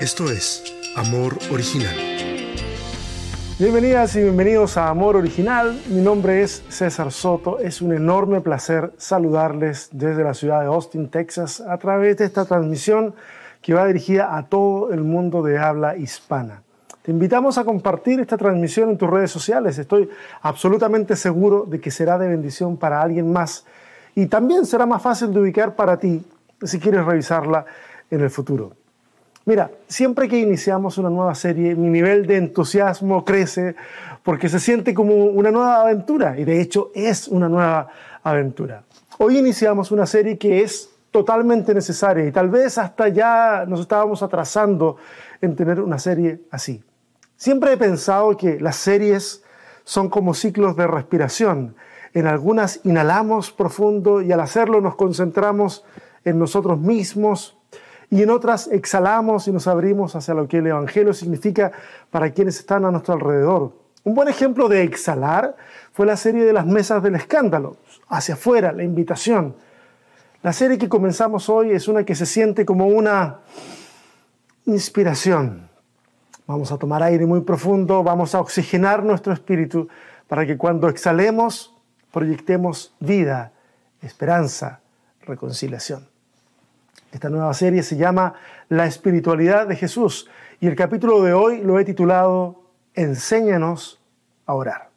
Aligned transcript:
Esto 0.00 0.30
es 0.30 0.64
Amor 0.96 1.38
Original. 1.52 1.94
Bienvenidas 3.58 4.16
y 4.16 4.22
bienvenidos 4.22 4.78
a 4.78 4.88
Amor 4.88 5.14
Original. 5.14 5.78
Mi 5.90 6.00
nombre 6.00 6.42
es 6.42 6.64
César 6.70 7.12
Soto. 7.12 7.58
Es 7.58 7.82
un 7.82 7.92
enorme 7.92 8.40
placer 8.40 8.94
saludarles 8.96 9.90
desde 9.92 10.24
la 10.24 10.32
ciudad 10.32 10.60
de 10.60 10.68
Austin, 10.68 11.10
Texas, 11.10 11.60
a 11.60 11.76
través 11.76 12.16
de 12.16 12.24
esta 12.24 12.46
transmisión 12.46 13.14
que 13.60 13.74
va 13.74 13.86
dirigida 13.86 14.38
a 14.38 14.46
todo 14.46 14.90
el 14.90 15.02
mundo 15.02 15.42
de 15.42 15.58
habla 15.58 15.98
hispana. 15.98 16.62
Te 17.02 17.10
invitamos 17.10 17.58
a 17.58 17.64
compartir 17.64 18.20
esta 18.20 18.38
transmisión 18.38 18.88
en 18.88 18.96
tus 18.96 19.10
redes 19.10 19.30
sociales. 19.30 19.76
Estoy 19.76 20.08
absolutamente 20.40 21.14
seguro 21.14 21.66
de 21.68 21.78
que 21.78 21.90
será 21.90 22.16
de 22.16 22.28
bendición 22.28 22.78
para 22.78 23.02
alguien 23.02 23.30
más 23.30 23.66
y 24.14 24.26
también 24.26 24.64
será 24.64 24.86
más 24.86 25.02
fácil 25.02 25.32
de 25.34 25.40
ubicar 25.40 25.76
para 25.76 25.98
ti 25.98 26.24
si 26.62 26.80
quieres 26.80 27.04
revisarla 27.04 27.66
en 28.10 28.22
el 28.22 28.30
futuro. 28.30 28.83
Mira, 29.46 29.70
siempre 29.88 30.26
que 30.26 30.38
iniciamos 30.38 30.96
una 30.96 31.10
nueva 31.10 31.34
serie, 31.34 31.74
mi 31.74 31.90
nivel 31.90 32.26
de 32.26 32.38
entusiasmo 32.38 33.26
crece 33.26 33.76
porque 34.22 34.48
se 34.48 34.58
siente 34.58 34.94
como 34.94 35.14
una 35.14 35.50
nueva 35.50 35.82
aventura 35.82 36.38
y 36.38 36.44
de 36.44 36.62
hecho 36.62 36.90
es 36.94 37.28
una 37.28 37.46
nueva 37.46 37.88
aventura. 38.22 38.84
Hoy 39.18 39.36
iniciamos 39.38 39.90
una 39.90 40.06
serie 40.06 40.38
que 40.38 40.62
es 40.62 40.88
totalmente 41.10 41.74
necesaria 41.74 42.24
y 42.24 42.32
tal 42.32 42.48
vez 42.48 42.78
hasta 42.78 43.08
ya 43.08 43.66
nos 43.68 43.80
estábamos 43.80 44.22
atrasando 44.22 44.96
en 45.42 45.54
tener 45.54 45.78
una 45.78 45.98
serie 45.98 46.40
así. 46.50 46.82
Siempre 47.36 47.74
he 47.74 47.76
pensado 47.76 48.34
que 48.38 48.58
las 48.58 48.76
series 48.76 49.42
son 49.84 50.08
como 50.08 50.32
ciclos 50.32 50.74
de 50.74 50.86
respiración. 50.86 51.76
En 52.14 52.26
algunas 52.26 52.80
inhalamos 52.84 53.52
profundo 53.52 54.22
y 54.22 54.32
al 54.32 54.40
hacerlo 54.40 54.80
nos 54.80 54.94
concentramos 54.94 55.84
en 56.24 56.38
nosotros 56.38 56.80
mismos, 56.80 57.58
y 58.14 58.22
en 58.22 58.30
otras 58.30 58.68
exhalamos 58.68 59.48
y 59.48 59.52
nos 59.52 59.66
abrimos 59.66 60.14
hacia 60.14 60.34
lo 60.34 60.46
que 60.46 60.58
el 60.58 60.68
Evangelio 60.68 61.12
significa 61.12 61.72
para 62.12 62.30
quienes 62.30 62.60
están 62.60 62.84
a 62.84 62.92
nuestro 62.92 63.14
alrededor. 63.14 63.72
Un 64.04 64.14
buen 64.14 64.28
ejemplo 64.28 64.68
de 64.68 64.84
exhalar 64.84 65.56
fue 65.92 66.06
la 66.06 66.16
serie 66.16 66.44
de 66.44 66.52
las 66.52 66.64
mesas 66.64 67.02
del 67.02 67.16
escándalo, 67.16 67.76
hacia 68.06 68.34
afuera, 68.34 68.70
la 68.70 68.84
invitación. 68.84 69.56
La 70.44 70.52
serie 70.52 70.78
que 70.78 70.88
comenzamos 70.88 71.48
hoy 71.48 71.72
es 71.72 71.88
una 71.88 72.04
que 72.04 72.14
se 72.14 72.24
siente 72.24 72.64
como 72.64 72.86
una 72.86 73.40
inspiración. 74.66 75.68
Vamos 76.46 76.70
a 76.70 76.78
tomar 76.78 77.02
aire 77.02 77.26
muy 77.26 77.40
profundo, 77.40 78.04
vamos 78.04 78.32
a 78.36 78.40
oxigenar 78.40 79.02
nuestro 79.02 79.32
espíritu 79.32 79.88
para 80.28 80.46
que 80.46 80.56
cuando 80.56 80.88
exhalemos 80.88 81.74
proyectemos 82.12 82.94
vida, 83.00 83.50
esperanza, 84.00 84.82
reconciliación. 85.22 86.13
Esta 87.14 87.30
nueva 87.30 87.54
serie 87.54 87.84
se 87.84 87.96
llama 87.96 88.34
La 88.68 88.86
espiritualidad 88.86 89.68
de 89.68 89.76
Jesús 89.76 90.28
y 90.58 90.66
el 90.66 90.74
capítulo 90.74 91.22
de 91.22 91.32
hoy 91.32 91.62
lo 91.62 91.78
he 91.78 91.84
titulado 91.84 92.62
Enséñanos 92.92 94.02
a 94.46 94.54
orar. 94.54 94.90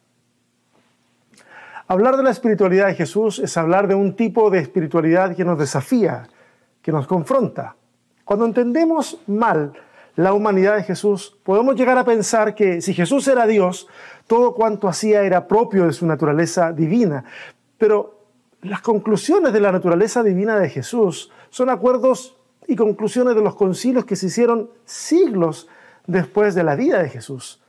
Hablar 1.88 2.18
de 2.18 2.24
la 2.24 2.32
espiritualidad 2.32 2.88
de 2.88 2.96
Jesús 2.96 3.38
es 3.38 3.56
hablar 3.56 3.88
de 3.88 3.94
un 3.94 4.16
tipo 4.16 4.50
de 4.50 4.58
espiritualidad 4.58 5.36
que 5.36 5.46
nos 5.46 5.60
desafía, 5.60 6.28
que 6.82 6.92
nos 6.92 7.06
confronta. 7.06 7.76
Cuando 8.26 8.46
entendemos 8.46 9.20
mal 9.28 9.74
la 10.16 10.34
humanidad 10.34 10.76
de 10.76 10.84
Jesús, 10.86 11.38
podemos 11.44 11.76
llegar 11.76 12.00
a 12.00 12.04
pensar 12.04 12.56
que 12.56 12.82
si 12.82 12.96
Jesús 12.96 13.28
era 13.28 13.46
Dios, 13.46 13.88
todo 14.26 14.56
cuanto 14.56 14.88
hacía 14.88 15.22
era 15.22 15.48
propio 15.48 15.86
de 15.86 15.94
su 15.94 16.08
naturaleza 16.08 16.74
divina. 16.74 17.26
Pero 17.78 18.17
las 18.62 18.82
conclusiones 18.82 19.54
de 19.54 19.60
la 19.60 19.72
naturaleza 19.72 20.24
divina 20.24 20.60
de 20.60 20.70
Jesús 20.70 21.32
son 21.50 21.70
acuerdos 21.70 22.38
y 22.68 22.76
conclusiones 22.76 23.36
de 23.36 23.42
los 23.42 23.56
concilios 23.56 24.06
que 24.06 24.16
se 24.16 24.28
hicieron 24.28 24.70
siglos 24.86 25.68
después 26.06 26.56
de 26.56 26.64
la 26.64 26.76
vida 26.76 27.02
de 27.02 27.10
Jesús. 27.10 27.62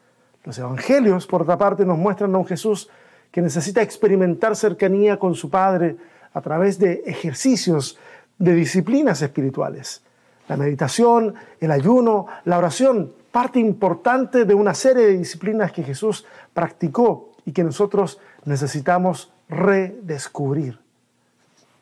Los 0.45 0.59
evangelios, 0.59 1.27
por 1.27 1.43
otra 1.43 1.59
parte, 1.59 1.85
nos 1.85 1.99
muestran 1.99 2.35
a 2.35 2.39
un 2.39 2.47
Jesús 2.47 2.89
que 3.31 3.43
necesita 3.43 3.83
experimentar 3.83 4.57
cercanía 4.57 5.19
con 5.19 5.35
su 5.35 5.51
Padre 5.51 5.97
a 6.33 6.41
través 6.41 6.79
de 6.79 7.03
ejercicios, 7.07 7.99
de 8.39 8.55
disciplinas 8.55 9.21
espirituales. 9.21 10.03
La 10.49 10.57
meditación, 10.57 11.35
el 11.61 11.71
ayuno, 11.71 12.27
la 12.45 12.59
oración, 12.59 13.13
parte 13.31 13.61
importante 13.61 14.45
de 14.47 14.55
una 14.55 14.73
serie 14.73 15.05
de 15.07 15.19
disciplinas 15.19 15.73
que 15.73 15.83
Jesús 15.83 16.25
practicó 16.55 17.33
y 17.45 17.53
que 17.53 17.65
nosotros 17.65 18.19
necesitamos 18.45 19.33
redescubrir. 19.49 20.79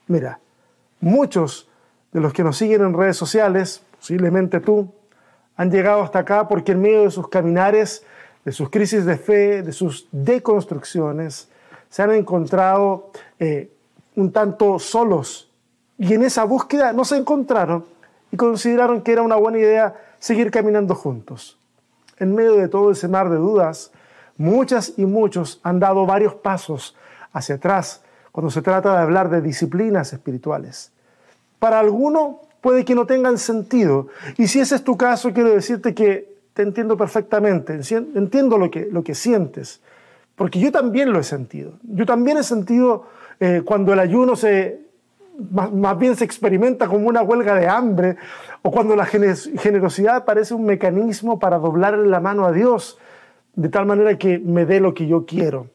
Mira, 0.07 0.41
muchos 1.01 1.69
de 2.13 2.21
los 2.21 2.33
que 2.33 2.45
nos 2.45 2.57
siguen 2.57 2.83
en 2.83 2.95
redes 2.95 3.17
sociales, 3.17 3.83
posiblemente 3.99 4.61
tú, 4.61 4.93
han 5.57 5.71
llegado 5.71 6.03
hasta 6.03 6.21
acá 6.21 6.49
porque 6.49 6.73
en 6.73 6.83
medio 6.83 7.03
de 7.03 7.11
sus 7.11 7.29
caminares, 7.29 8.05
de 8.45 8.53
sus 8.53 8.71
crisis 8.71 9.05
de 9.05 9.17
fe, 9.17 9.63
de 9.63 9.73
sus 9.73 10.09
deconstrucciones, 10.13 11.49
se 11.89 12.03
han 12.03 12.13
encontrado 12.13 13.11
eh, 13.39 13.71
un 14.15 14.33
tanto 14.33 14.79
solos. 14.79 15.51
Y 15.99 16.15
en 16.15 16.23
esa 16.23 16.45
búsqueda 16.45 16.93
no 16.93 17.05
se 17.05 17.17
encontraron 17.17 17.85
y 18.31 18.37
consideraron 18.37 19.03
que 19.03 19.13
era 19.13 19.23
una 19.23 19.37
buena 19.37 19.59
idea 19.59 19.95
seguir 20.19 20.51
caminando 20.51 20.95
juntos. 20.95 21.59
En 22.19 22.35
medio 22.35 22.55
de 22.55 22.69
todo 22.69 22.91
ese 22.91 23.09
mar 23.09 23.31
de 23.31 23.37
dudas, 23.37 23.93
muchas 24.37 24.93
y 24.97 25.07
muchos 25.07 25.61
han 25.63 25.81
dado 25.81 26.07
varios 26.07 26.35
pasos 26.35 26.97
hacia 27.33 27.57
atrás 27.57 28.03
cuando 28.37 28.51
se 28.51 28.61
trata 28.61 28.93
de 28.93 28.99
hablar 28.99 29.31
de 29.31 29.41
disciplinas 29.41 30.13
espirituales. 30.13 30.93
Para 31.59 31.79
alguno 31.79 32.43
puede 32.61 32.85
que 32.85 32.95
no 32.95 33.07
tengan 33.07 33.39
sentido. 33.39 34.09
Y 34.37 34.49
si 34.49 34.61
ese 34.61 34.75
es 34.75 34.85
tu 34.85 34.99
caso, 34.99 35.33
quiero 35.33 35.53
decirte 35.53 35.95
que 35.95 36.37
te 36.53 36.61
entiendo 36.61 36.99
perfectamente, 36.99 37.81
entiendo 38.15 38.59
lo 38.59 38.71
que, 38.71 38.89
lo 38.93 39.03
que 39.03 39.15
sientes, 39.15 39.81
porque 40.35 40.61
yo 40.61 40.71
también 40.71 41.15
lo 41.15 41.19
he 41.19 41.23
sentido. 41.23 41.79
Yo 41.83 42.05
también 42.05 42.37
he 42.37 42.43
sentido 42.43 43.07
eh, 43.41 43.63
cuando 43.65 43.95
el 43.95 44.01
ayuno 44.01 44.37
se, 44.37 44.83
más, 45.51 45.99
bien 45.99 46.15
se 46.15 46.25
experimenta 46.25 46.89
como 46.89 47.09
una 47.09 47.23
huelga 47.23 47.55
de 47.55 47.69
hambre, 47.69 48.17
o 48.61 48.71
cuando 48.71 48.95
la 48.97 49.07
generosidad 49.07 50.27
parece 50.27 50.53
un 50.53 50.67
mecanismo 50.67 51.39
para 51.39 51.57
doblarle 51.57 52.07
la 52.07 52.21
mano 52.21 52.45
a 52.45 52.53
Dios, 52.53 52.99
de 53.55 53.71
tal 53.71 53.87
manera 53.87 54.19
que 54.19 54.39
me 54.39 54.67
dé 54.67 54.81
lo 54.81 54.93
que 54.93 55.07
yo 55.07 55.25
quiero 55.25 55.69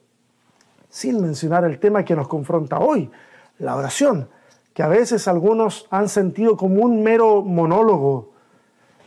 sin 0.92 1.22
mencionar 1.22 1.64
el 1.64 1.80
tema 1.80 2.06
que 2.06 2.16
nos 2.16 2.28
confronta 2.28 2.78
hoy, 2.78 3.10
la 3.58 3.76
oración, 3.76 4.28
que 4.74 4.84
a 4.84 4.88
veces 4.88 5.28
algunos 5.28 5.88
han 5.90 6.10
sentido 6.10 6.56
como 6.56 6.84
un 6.84 7.02
mero 7.02 7.42
monólogo. 7.42 8.34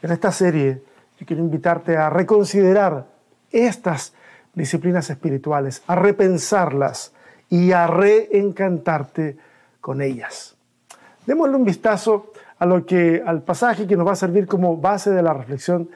En 0.03 0.11
esta 0.11 0.33
serie 0.33 0.83
yo 1.19 1.27
quiero 1.27 1.43
invitarte 1.43 1.97
a 1.97 2.11
reconsiderar 2.11 3.06
estas 3.53 4.15
disciplinas 4.55 5.11
espirituales, 5.11 5.83
a 5.87 5.95
repensarlas 5.95 7.12
y 7.50 7.72
a 7.72 7.87
reencantarte 7.87 9.37
con 9.81 10.01
ellas. 10.01 10.56
Démosle 11.27 11.56
un 11.56 11.65
vistazo 11.65 12.33
a 12.59 12.66
lo 12.66 12.87
que 12.87 13.22
al 13.25 13.43
pasaje 13.43 13.87
que 13.87 13.97
nos 13.97 14.06
va 14.06 14.12
a 14.12 14.16
servir 14.16 14.47
como 14.47 14.77
base 14.78 15.11
de 15.11 15.22
la 15.22 15.34
reflexión 15.34 15.91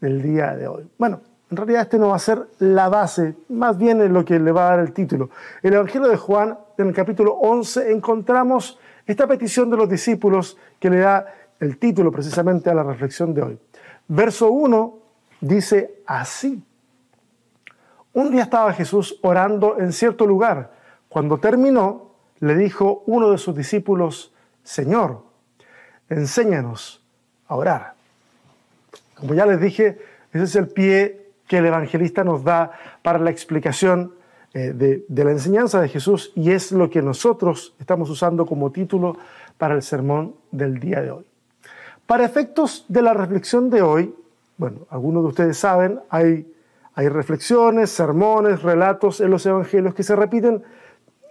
del 0.00 0.22
día 0.22 0.54
de 0.54 0.68
hoy. 0.68 0.88
Bueno, 0.98 1.20
en 1.52 1.56
realidad 1.56 1.82
este 1.82 1.98
no 1.98 2.08
va 2.08 2.16
a 2.16 2.18
ser 2.18 2.48
la 2.60 2.88
base, 2.88 3.34
más 3.50 3.76
bien 3.76 4.00
es 4.00 4.10
lo 4.10 4.24
que 4.24 4.40
le 4.40 4.50
va 4.52 4.68
a 4.68 4.70
dar 4.70 4.80
el 4.80 4.94
título. 4.94 5.28
En 5.62 5.68
el 5.68 5.80
Evangelio 5.80 6.08
de 6.08 6.16
Juan, 6.16 6.58
en 6.78 6.88
el 6.88 6.94
capítulo 6.94 7.34
11, 7.34 7.92
encontramos 7.92 8.78
esta 9.06 9.26
petición 9.26 9.68
de 9.68 9.76
los 9.76 9.86
discípulos 9.86 10.56
que 10.80 10.88
le 10.88 11.00
da 11.00 11.26
el 11.60 11.76
título 11.76 12.10
precisamente 12.10 12.70
a 12.70 12.74
la 12.74 12.82
reflexión 12.82 13.34
de 13.34 13.42
hoy. 13.42 13.58
Verso 14.08 14.50
1 14.50 14.98
dice 15.42 15.96
así. 16.06 16.64
Un 18.14 18.30
día 18.30 18.44
estaba 18.44 18.72
Jesús 18.72 19.18
orando 19.20 19.78
en 19.78 19.92
cierto 19.92 20.26
lugar. 20.26 20.72
Cuando 21.10 21.36
terminó, 21.36 22.12
le 22.40 22.54
dijo 22.54 23.02
uno 23.04 23.30
de 23.30 23.36
sus 23.36 23.54
discípulos, 23.54 24.32
Señor, 24.62 25.22
enséñanos 26.08 27.04
a 27.46 27.56
orar. 27.56 27.94
Como 29.16 29.34
ya 29.34 29.44
les 29.44 29.60
dije, 29.60 29.98
ese 30.32 30.44
es 30.44 30.56
el 30.56 30.68
pie 30.68 31.21
que 31.52 31.58
el 31.58 31.66
evangelista 31.66 32.24
nos 32.24 32.44
da 32.44 32.72
para 33.02 33.18
la 33.18 33.28
explicación 33.28 34.14
eh, 34.54 34.72
de, 34.72 35.22
la 35.22 35.32
enseñanza 35.32 35.82
de 35.82 35.88
Jesús 35.90 36.32
y 36.34 36.50
es 36.50 36.72
lo 36.72 36.88
que 36.88 37.02
nosotros 37.02 37.74
estamos 37.78 38.08
usando 38.08 38.46
como 38.46 38.72
título 38.72 39.18
para 39.58 39.74
el 39.74 39.82
sermón 39.82 40.34
del 40.50 40.80
día 40.80 41.02
de 41.02 41.10
hoy. 41.10 41.26
Para 42.06 42.24
efectos 42.24 42.86
de 42.88 43.02
la 43.02 43.12
reflexión 43.12 43.68
de 43.68 43.82
hoy, 43.82 44.14
bueno, 44.56 44.86
algunos 44.88 45.24
de 45.24 45.28
ustedes 45.28 45.58
saben, 45.58 46.00
hay, 46.08 46.50
hay 46.94 47.10
reflexiones, 47.10 47.90
sermones, 47.90 48.62
relatos 48.62 49.20
en 49.20 49.30
los 49.30 49.44
evangelios 49.44 49.94
que 49.94 50.04
se 50.04 50.16
repiten 50.16 50.62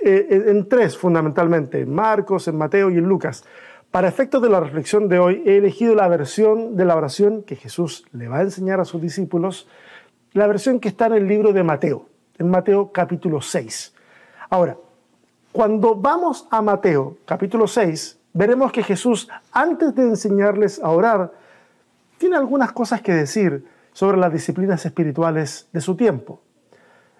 eh, 0.01 0.27
en 0.29 0.69
tres 0.69 0.99
fundamentalmente, 0.99 1.79
en 1.79 1.91
Marcos, 1.91 2.47
en 2.47 2.59
Mateo 2.59 2.91
y 2.91 2.99
en 2.99 3.05
Lucas. 3.05 3.43
Para 3.89 4.07
efectos 4.07 4.39
de 4.43 4.49
la 4.49 4.59
reflexión 4.59 5.09
de 5.09 5.17
hoy, 5.17 5.41
he 5.47 5.57
elegido 5.57 5.95
la 5.95 6.07
versión 6.07 6.75
de 6.75 6.85
la 6.85 6.95
oración 6.95 7.41
que 7.41 7.55
Jesús 7.55 8.05
le 8.13 8.27
va 8.27 8.37
a 8.37 8.43
enseñar 8.43 8.79
a 8.79 8.85
sus 8.85 9.01
discípulos 9.01 9.67
la 10.33 10.47
versión 10.47 10.79
que 10.79 10.89
está 10.89 11.07
en 11.07 11.13
el 11.13 11.27
libro 11.27 11.51
de 11.51 11.63
Mateo, 11.63 12.07
en 12.37 12.49
Mateo 12.49 12.91
capítulo 12.91 13.41
6. 13.41 13.93
Ahora, 14.49 14.77
cuando 15.51 15.95
vamos 15.95 16.47
a 16.49 16.61
Mateo 16.61 17.17
capítulo 17.25 17.67
6, 17.67 18.17
veremos 18.33 18.71
que 18.71 18.83
Jesús, 18.83 19.27
antes 19.51 19.93
de 19.93 20.03
enseñarles 20.03 20.81
a 20.81 20.89
orar, 20.89 21.33
tiene 22.17 22.37
algunas 22.37 22.71
cosas 22.71 23.01
que 23.01 23.13
decir 23.13 23.65
sobre 23.91 24.17
las 24.17 24.31
disciplinas 24.31 24.85
espirituales 24.85 25.67
de 25.73 25.81
su 25.81 25.95
tiempo. 25.95 26.39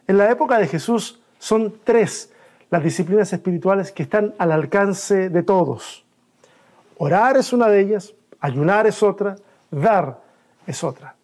En 0.07 0.17
la 0.17 0.31
época 0.31 0.57
de 0.57 0.67
Jesús 0.67 1.19
son 1.37 1.73
tres 1.83 2.31
las 2.69 2.81
disciplinas 2.81 3.33
espirituales 3.33 3.91
que 3.91 4.03
están 4.03 4.33
al 4.37 4.53
alcance 4.53 5.29
de 5.29 5.43
todos. 5.43 6.05
Orar 6.97 7.35
es 7.35 7.51
una 7.51 7.67
de 7.67 7.81
ellas, 7.81 8.13
ayunar 8.39 8.87
es 8.87 9.03
otra, 9.03 9.35
dar 9.69 10.21
es 10.65 10.81
otra. 10.81 11.15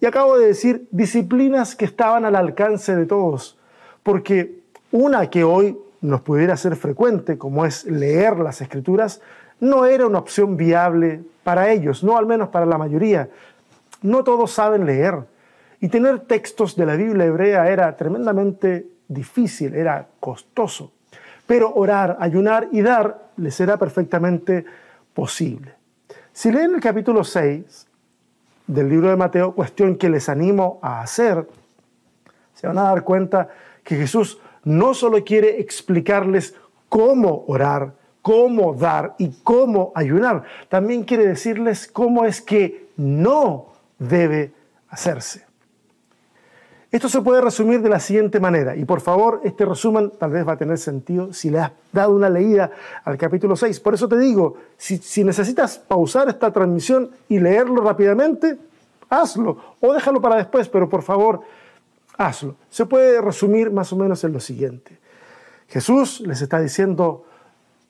Y 0.00 0.06
acabo 0.06 0.38
de 0.38 0.46
decir 0.46 0.86
disciplinas 0.90 1.74
que 1.74 1.84
estaban 1.84 2.24
al 2.24 2.36
alcance 2.36 2.94
de 2.94 3.06
todos, 3.06 3.58
porque 4.02 4.60
una 4.92 5.28
que 5.28 5.44
hoy 5.44 5.78
nos 6.00 6.20
pudiera 6.20 6.56
ser 6.56 6.76
frecuente, 6.76 7.36
como 7.36 7.64
es 7.64 7.84
leer 7.84 8.38
las 8.38 8.60
escrituras, 8.60 9.20
no 9.60 9.84
era 9.84 10.06
una 10.06 10.18
opción 10.18 10.56
viable 10.56 11.22
para 11.42 11.72
ellos, 11.72 12.04
no 12.04 12.16
al 12.16 12.26
menos 12.26 12.48
para 12.50 12.66
la 12.66 12.78
mayoría. 12.78 13.28
No 14.02 14.22
todos 14.22 14.52
saben 14.52 14.86
leer. 14.86 15.24
Y 15.80 15.88
tener 15.88 16.20
textos 16.20 16.76
de 16.76 16.86
la 16.86 16.94
Biblia 16.94 17.26
hebrea 17.26 17.68
era 17.68 17.96
tremendamente 17.96 18.86
difícil, 19.08 19.74
era 19.74 20.06
costoso. 20.20 20.92
Pero 21.46 21.74
orar, 21.74 22.16
ayunar 22.20 22.68
y 22.70 22.82
dar 22.82 23.30
les 23.36 23.58
era 23.60 23.76
perfectamente 23.76 24.64
posible. 25.12 25.72
Si 26.32 26.52
leen 26.52 26.74
el 26.74 26.80
capítulo 26.80 27.24
6 27.24 27.87
del 28.68 28.88
libro 28.88 29.08
de 29.08 29.16
Mateo, 29.16 29.54
cuestión 29.54 29.96
que 29.96 30.08
les 30.08 30.28
animo 30.28 30.78
a 30.82 31.00
hacer, 31.00 31.48
se 32.54 32.66
van 32.66 32.78
a 32.78 32.82
dar 32.82 33.02
cuenta 33.02 33.48
que 33.82 33.96
Jesús 33.96 34.38
no 34.62 34.94
solo 34.94 35.24
quiere 35.24 35.60
explicarles 35.60 36.54
cómo 36.88 37.44
orar, 37.48 37.94
cómo 38.22 38.74
dar 38.74 39.14
y 39.18 39.30
cómo 39.42 39.90
ayunar, 39.94 40.44
también 40.68 41.04
quiere 41.04 41.26
decirles 41.26 41.88
cómo 41.90 42.24
es 42.26 42.40
que 42.40 42.90
no 42.96 43.72
debe 43.98 44.52
hacerse. 44.90 45.47
Esto 46.90 47.10
se 47.10 47.20
puede 47.20 47.42
resumir 47.42 47.82
de 47.82 47.90
la 47.90 48.00
siguiente 48.00 48.40
manera, 48.40 48.74
y 48.74 48.86
por 48.86 49.02
favor, 49.02 49.42
este 49.44 49.66
resumen 49.66 50.10
tal 50.18 50.30
vez 50.30 50.48
va 50.48 50.52
a 50.52 50.56
tener 50.56 50.78
sentido 50.78 51.34
si 51.34 51.50
le 51.50 51.58
has 51.58 51.72
dado 51.92 52.14
una 52.14 52.30
leída 52.30 52.70
al 53.04 53.18
capítulo 53.18 53.56
6. 53.56 53.78
Por 53.80 53.92
eso 53.92 54.08
te 54.08 54.16
digo, 54.18 54.56
si, 54.78 54.96
si 54.96 55.22
necesitas 55.22 55.78
pausar 55.78 56.30
esta 56.30 56.50
transmisión 56.50 57.10
y 57.28 57.40
leerlo 57.40 57.82
rápidamente, 57.82 58.56
hazlo, 59.10 59.58
o 59.80 59.92
déjalo 59.92 60.22
para 60.22 60.36
después, 60.36 60.66
pero 60.70 60.88
por 60.88 61.02
favor, 61.02 61.42
hazlo. 62.16 62.56
Se 62.70 62.86
puede 62.86 63.20
resumir 63.20 63.70
más 63.70 63.92
o 63.92 63.96
menos 63.96 64.24
en 64.24 64.32
lo 64.32 64.40
siguiente. 64.40 64.98
Jesús 65.68 66.20
les 66.20 66.40
está 66.40 66.58
diciendo, 66.58 67.26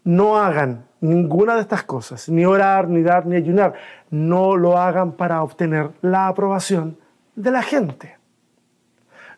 no 0.03 0.39
hagan 0.39 0.87
ninguna 1.01 1.55
de 1.55 1.61
estas 1.61 1.85
cosas, 1.85 2.29
ni 2.29 2.45
orar, 2.45 2.89
ni 2.89 3.03
dar, 3.03 3.27
ni 3.27 3.37
ayunar. 3.37 3.75
No 4.11 4.57
lo 4.57 4.77
hagan 4.77 5.13
para 5.13 5.43
obtener 5.45 5.91
la 6.03 6.27
aprobación 6.27 6.99
de 7.37 7.53
la 7.53 7.63
gente. 7.63 8.18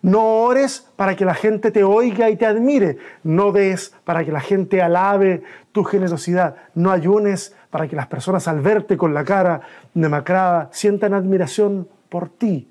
No 0.02 0.44
ores 0.44 0.88
para 0.96 1.14
que 1.14 1.24
la 1.24 1.34
gente 1.34 1.70
te 1.70 1.84
oiga 1.84 2.30
y 2.30 2.36
te 2.36 2.46
admire. 2.46 2.98
No 3.22 3.52
des 3.52 3.92
para 4.04 4.24
que 4.24 4.32
la 4.32 4.40
gente 4.40 4.80
alabe 4.80 5.42
tu 5.72 5.84
generosidad. 5.84 6.56
No 6.74 6.90
ayunes 6.90 7.54
para 7.70 7.86
que 7.86 7.96
las 7.96 8.06
personas 8.06 8.48
al 8.48 8.60
verte 8.60 8.96
con 8.96 9.12
la 9.12 9.24
cara 9.24 9.60
demacrada 9.92 10.70
sientan 10.72 11.12
admiración 11.12 11.86
por 12.08 12.28
ti. 12.30 12.68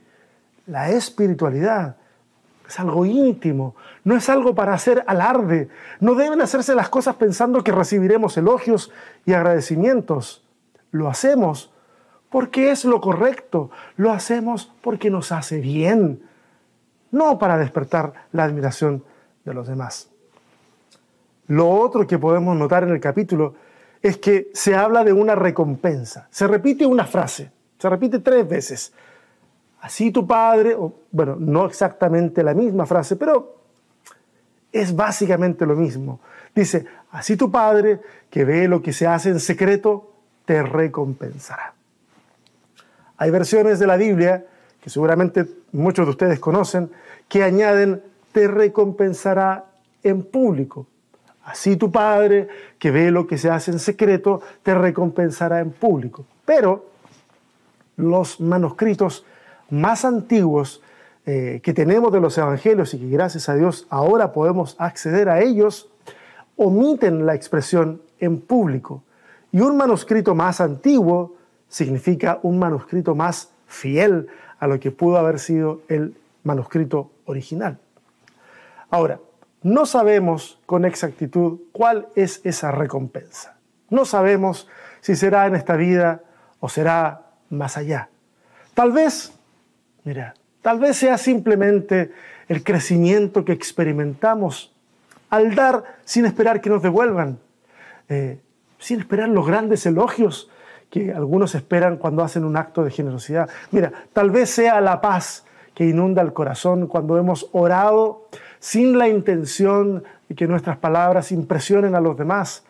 La 0.66 0.90
espiritualidad 0.90 1.98
es 2.68 2.80
algo 2.80 3.06
íntimo, 3.06 3.76
no 4.04 4.16
es 4.16 4.30
algo 4.30 4.54
para 4.54 4.74
hacer 4.74 5.04
alarde. 5.08 5.70
No 6.00 6.14
deben 6.16 6.42
hacerse 6.42 6.76
las 6.76 6.90
cosas 6.90 7.16
pensando 7.16 7.64
que 7.64 7.72
recibiremos 7.72 8.38
elogios 8.38 8.92
y 9.26 9.34
agradecimientos. 9.34 10.44
Lo 10.92 11.08
hacemos 11.10 11.72
porque 12.30 12.70
es 12.70 12.86
lo 12.86 13.02
correcto, 13.02 13.72
lo 13.98 14.12
hacemos 14.12 14.72
porque 14.82 15.10
nos 15.10 15.32
hace 15.32 15.60
bien 15.60 16.22
no 17.12 17.38
para 17.38 17.58
despertar 17.58 18.14
la 18.32 18.44
admiración 18.44 19.04
de 19.46 19.54
los 19.54 19.68
demás. 19.68 20.10
Lo 21.48 21.70
otro 21.70 22.06
que 22.06 22.20
podemos 22.20 22.56
notar 22.56 22.84
en 22.84 22.90
el 22.90 23.00
capítulo 23.00 23.56
es 24.02 24.18
que 24.18 24.50
se 24.54 24.76
habla 24.76 25.04
de 25.04 25.14
una 25.14 25.36
recompensa. 25.36 26.28
Se 26.30 26.48
repite 26.48 26.86
una 26.86 27.06
frase, 27.06 27.52
se 27.78 27.90
repite 27.90 28.20
tres 28.20 28.48
veces. 28.48 28.94
Así 29.82 30.12
tu 30.12 30.28
padre, 30.28 30.78
bueno, 31.12 31.38
no 31.40 31.66
exactamente 31.66 32.44
la 32.44 32.54
misma 32.54 32.86
frase, 32.86 33.16
pero 33.16 33.56
es 34.72 34.96
básicamente 34.96 35.66
lo 35.66 35.76
mismo. 35.76 36.20
Dice, 36.54 36.86
así 37.12 37.36
tu 37.36 37.50
padre, 37.50 38.00
que 38.30 38.46
ve 38.46 38.68
lo 38.68 38.82
que 38.82 38.94
se 38.94 39.08
hace 39.08 39.30
en 39.30 39.40
secreto, 39.40 40.12
te 40.46 40.62
recompensará. 40.62 41.74
Hay 43.18 43.32
versiones 43.32 43.80
de 43.80 43.88
la 43.88 43.98
Biblia 43.98 44.46
que 44.82 44.90
seguramente 44.90 45.46
muchos 45.72 46.06
de 46.06 46.12
ustedes 46.12 46.40
conocen, 46.40 46.90
que 47.28 47.44
añaden, 47.44 48.02
te 48.32 48.48
recompensará 48.48 49.66
en 50.04 50.24
público. 50.24 50.88
Así 51.44 51.76
tu 51.78 51.92
Padre, 51.92 52.48
que 52.78 52.92
ve 52.92 53.12
lo 53.12 53.26
que 53.26 53.38
se 53.38 53.50
hace 53.50 53.72
en 53.72 53.80
secreto, 53.80 54.42
te 54.64 54.74
recompensará 54.76 55.60
en 55.60 55.72
público. 55.72 56.26
Pero 56.46 56.86
los 57.98 58.40
manuscritos 58.40 59.26
más 59.70 60.06
antiguos 60.06 60.82
eh, 61.26 61.60
que 61.62 61.74
tenemos 61.74 62.12
de 62.12 62.20
los 62.20 62.38
evangelios 62.38 62.94
y 62.94 63.00
que 63.00 63.10
gracias 63.10 63.50
a 63.50 63.56
Dios 63.56 63.86
ahora 63.90 64.32
podemos 64.32 64.76
acceder 64.80 65.30
a 65.30 65.42
ellos, 65.42 65.90
omiten 66.56 67.26
la 67.26 67.36
expresión 67.36 68.02
en 68.20 68.40
público. 68.40 69.04
Y 69.52 69.60
un 69.62 69.78
manuscrito 69.78 70.36
más 70.36 70.62
antiguo 70.62 71.36
significa 71.68 72.40
un 72.44 72.58
manuscrito 72.60 73.16
más 73.16 73.50
fiel 73.70 74.28
a 74.60 74.68
lo 74.68 74.80
que 74.80 74.92
pudo 74.92 75.18
haber 75.18 75.40
sido 75.40 75.82
el 75.88 76.18
manuscrito 76.44 77.12
original. 77.26 77.78
Ahora, 78.90 79.20
no 79.62 79.86
sabemos 79.86 80.60
con 80.66 80.84
exactitud 80.84 81.60
cuál 81.72 82.08
es 82.16 82.42
esa 82.44 82.72
recompensa. 82.72 83.58
No 83.90 84.06
sabemos 84.06 84.68
si 85.02 85.16
será 85.16 85.46
en 85.48 85.56
esta 85.56 85.76
vida 85.76 86.24
o 86.60 86.68
será 86.68 87.22
más 87.50 87.78
allá. 87.78 88.10
Tal 88.74 88.92
vez, 88.92 89.34
mira, 90.04 90.34
tal 90.62 90.80
vez 90.80 90.98
sea 90.98 91.18
simplemente 91.18 92.12
el 92.48 92.64
crecimiento 92.64 93.46
que 93.46 93.54
experimentamos 93.54 94.74
al 95.30 95.54
dar 95.54 95.84
sin 96.06 96.26
esperar 96.26 96.62
que 96.62 96.70
nos 96.70 96.82
devuelvan, 96.82 97.40
eh, 98.08 98.40
sin 98.80 99.00
esperar 99.00 99.30
los 99.30 99.46
grandes 99.46 99.86
elogios 99.86 100.50
que 100.90 101.14
algunos 101.14 101.56
esperan 101.56 101.98
cuando 101.98 102.24
hacen 102.24 102.44
un 102.44 102.58
acto 102.58 102.84
de 102.84 102.92
generosidad. 102.92 103.50
Mira, 103.72 103.92
tal 104.14 104.32
vez 104.32 104.50
sea 104.50 104.82
la 104.82 105.02
paz 105.02 105.46
que 105.76 105.86
inunda 105.86 106.22
el 106.22 106.34
corazón 106.34 106.88
cuando 106.88 107.18
hemos 107.18 107.48
orado 107.52 108.28
sin 108.60 108.98
la 108.98 109.08
intención 109.08 110.04
de 110.28 110.36
que 110.36 110.48
nuestras 110.48 110.78
palabras 110.78 111.32
impresionen 111.32 111.96
a 111.96 112.02
los 112.02 112.18
demás. 112.18 112.64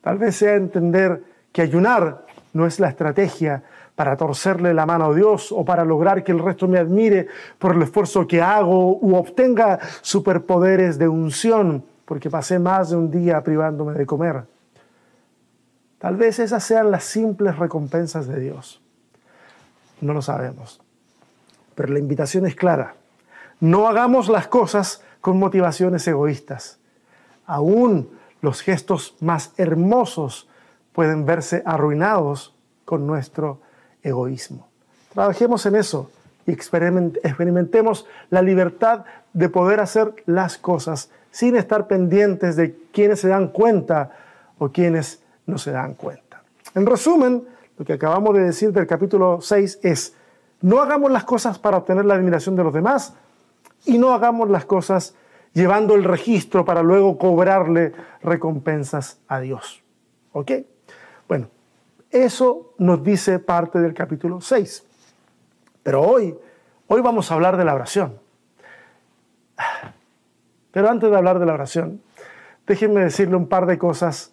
Tal 0.00 0.18
vez 0.18 0.36
sea 0.36 0.54
entender 0.54 1.22
que 1.52 1.62
ayunar 1.62 2.26
no 2.52 2.66
es 2.66 2.80
la 2.80 2.88
estrategia 2.88 3.62
para 3.94 4.16
torcerle 4.16 4.72
la 4.74 4.86
mano 4.86 5.06
a 5.06 5.14
Dios 5.14 5.52
o 5.52 5.64
para 5.64 5.84
lograr 5.84 6.24
que 6.24 6.32
el 6.32 6.38
resto 6.38 6.66
me 6.66 6.78
admire 6.78 7.28
por 7.58 7.74
el 7.74 7.82
esfuerzo 7.82 8.26
que 8.26 8.40
hago 8.40 8.96
u 8.96 9.14
obtenga 9.14 9.78
superpoderes 10.00 10.98
de 10.98 11.06
unción 11.06 11.84
porque 12.04 12.30
pasé 12.30 12.58
más 12.58 12.90
de 12.90 12.96
un 12.96 13.10
día 13.10 13.42
privándome 13.42 13.92
de 13.94 14.06
comer. 14.06 14.42
Tal 16.00 16.16
vez 16.16 16.38
esas 16.38 16.64
sean 16.64 16.90
las 16.90 17.04
simples 17.04 17.58
recompensas 17.58 18.26
de 18.26 18.40
Dios. 18.40 18.80
No 20.00 20.14
lo 20.14 20.22
sabemos. 20.22 20.80
Pero 21.74 21.92
la 21.92 21.98
invitación 21.98 22.46
es 22.46 22.54
clara. 22.54 22.94
No 23.60 23.86
hagamos 23.86 24.30
las 24.30 24.48
cosas 24.48 25.02
con 25.20 25.38
motivaciones 25.38 26.08
egoístas. 26.08 26.78
Aún 27.44 28.08
los 28.40 28.62
gestos 28.62 29.14
más 29.20 29.52
hermosos 29.58 30.48
pueden 30.94 31.26
verse 31.26 31.62
arruinados 31.66 32.54
con 32.86 33.06
nuestro 33.06 33.60
egoísmo. 34.02 34.68
Trabajemos 35.12 35.66
en 35.66 35.76
eso 35.76 36.10
y 36.46 36.52
experimentemos 36.52 38.06
la 38.30 38.40
libertad 38.40 39.04
de 39.34 39.50
poder 39.50 39.80
hacer 39.80 40.14
las 40.24 40.56
cosas 40.56 41.10
sin 41.30 41.56
estar 41.56 41.88
pendientes 41.88 42.56
de 42.56 42.74
quienes 42.90 43.20
se 43.20 43.28
dan 43.28 43.48
cuenta 43.48 44.12
o 44.58 44.70
quienes 44.70 45.22
no 45.46 45.58
se 45.58 45.70
dan 45.70 45.94
cuenta. 45.94 46.42
En 46.74 46.86
resumen, 46.86 47.44
lo 47.78 47.84
que 47.84 47.94
acabamos 47.94 48.34
de 48.34 48.42
decir 48.42 48.72
del 48.72 48.86
capítulo 48.86 49.40
6 49.40 49.80
es, 49.82 50.14
no 50.60 50.80
hagamos 50.80 51.10
las 51.10 51.24
cosas 51.24 51.58
para 51.58 51.78
obtener 51.78 52.04
la 52.04 52.14
admiración 52.14 52.54
de 52.56 52.64
los 52.64 52.72
demás 52.72 53.14
y 53.86 53.98
no 53.98 54.12
hagamos 54.12 54.50
las 54.50 54.64
cosas 54.64 55.14
llevando 55.52 55.94
el 55.94 56.04
registro 56.04 56.64
para 56.64 56.82
luego 56.82 57.18
cobrarle 57.18 57.92
recompensas 58.22 59.18
a 59.26 59.40
Dios. 59.40 59.82
¿Ok? 60.32 60.52
Bueno, 61.26 61.48
eso 62.10 62.74
nos 62.78 63.02
dice 63.02 63.38
parte 63.38 63.78
del 63.78 63.94
capítulo 63.94 64.40
6. 64.40 64.84
Pero 65.82 66.02
hoy, 66.02 66.36
hoy 66.86 67.00
vamos 67.00 67.30
a 67.30 67.34
hablar 67.34 67.56
de 67.56 67.64
la 67.64 67.74
oración. 67.74 68.18
Pero 70.72 70.88
antes 70.88 71.10
de 71.10 71.16
hablar 71.16 71.38
de 71.38 71.46
la 71.46 71.54
oración, 71.54 72.00
déjenme 72.66 73.00
decirle 73.00 73.36
un 73.36 73.48
par 73.48 73.66
de 73.66 73.78
cosas 73.78 74.32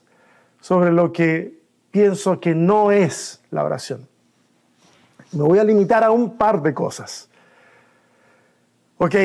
sobre 0.67 0.91
lo 0.91 1.13
que 1.13 1.61
pienso 1.91 2.41
que 2.41 2.53
no 2.53 2.91
es 2.91 3.41
la 3.51 3.63
oración. 3.63 4.05
Me 5.31 5.43
voy 5.43 5.59
a 5.59 5.63
limitar 5.63 6.03
a 6.03 6.11
un 6.11 6.37
par 6.37 6.61
de 6.61 6.73
cosas. 6.73 7.29
Ok, 8.97 9.15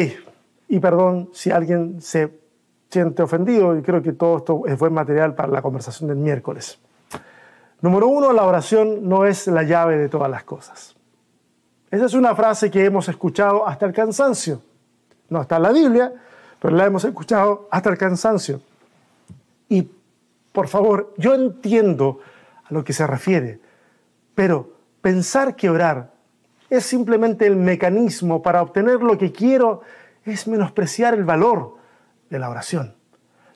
y 0.69 0.79
perdón 0.79 1.31
si 1.33 1.51
alguien 1.51 2.01
se 2.01 2.33
siente 2.89 3.25
ofendido, 3.25 3.77
y 3.77 3.83
creo 3.83 4.01
que 4.01 4.13
todo 4.13 4.37
esto 4.37 4.63
es 4.67 4.79
buen 4.79 4.95
material 4.95 5.35
para 5.35 5.51
la 5.51 5.63
conversación 5.63 6.09
del 6.11 6.19
miércoles. 6.19 6.79
Número 7.81 8.07
uno, 8.07 8.33
la 8.33 8.45
oración 8.45 9.09
no 9.09 9.27
es 9.27 9.49
la 9.49 9.65
llave 9.65 9.97
de 9.97 10.09
todas 10.09 10.31
las 10.31 10.45
cosas. 10.45 10.95
Esa 11.91 12.05
es 12.05 12.15
una 12.15 12.37
frase 12.37 12.71
que 12.71 12.85
hemos 12.85 13.09
escuchado 13.09 13.67
hasta 13.67 13.85
el 13.85 13.93
cansancio. 13.93 14.63
No 15.29 15.43
está 15.43 15.57
en 15.57 15.63
la 15.65 15.73
Biblia, 15.73 16.13
pero 16.61 16.77
la 16.77 16.87
hemos 16.87 17.05
escuchado 17.05 17.67
hasta 17.69 17.91
el 17.91 17.99
cansancio. 17.99 18.61
Y 19.69 19.91
por 20.53 20.69
favor, 20.69 21.15
yo 21.17 21.35
entiendo 21.35 22.21
a 22.65 22.73
lo 22.73 22.85
que 22.85 22.93
se 22.93 23.07
refiere, 23.07 23.61
pero 24.35 24.71
pensar 25.01 25.57
que 25.57 25.71
orar 25.71 26.13
es 26.71 26.85
simplemente 26.85 27.47
el 27.47 27.57
mecanismo 27.57 28.43
para 28.43 28.63
obtener 28.63 29.03
lo 29.03 29.19
que 29.19 29.33
quiero 29.33 29.83
es 30.25 30.47
menospreciar 30.47 31.15
el 31.15 31.25
valor 31.25 31.77
de 32.31 32.39
la 32.39 32.49
oración. 32.49 32.95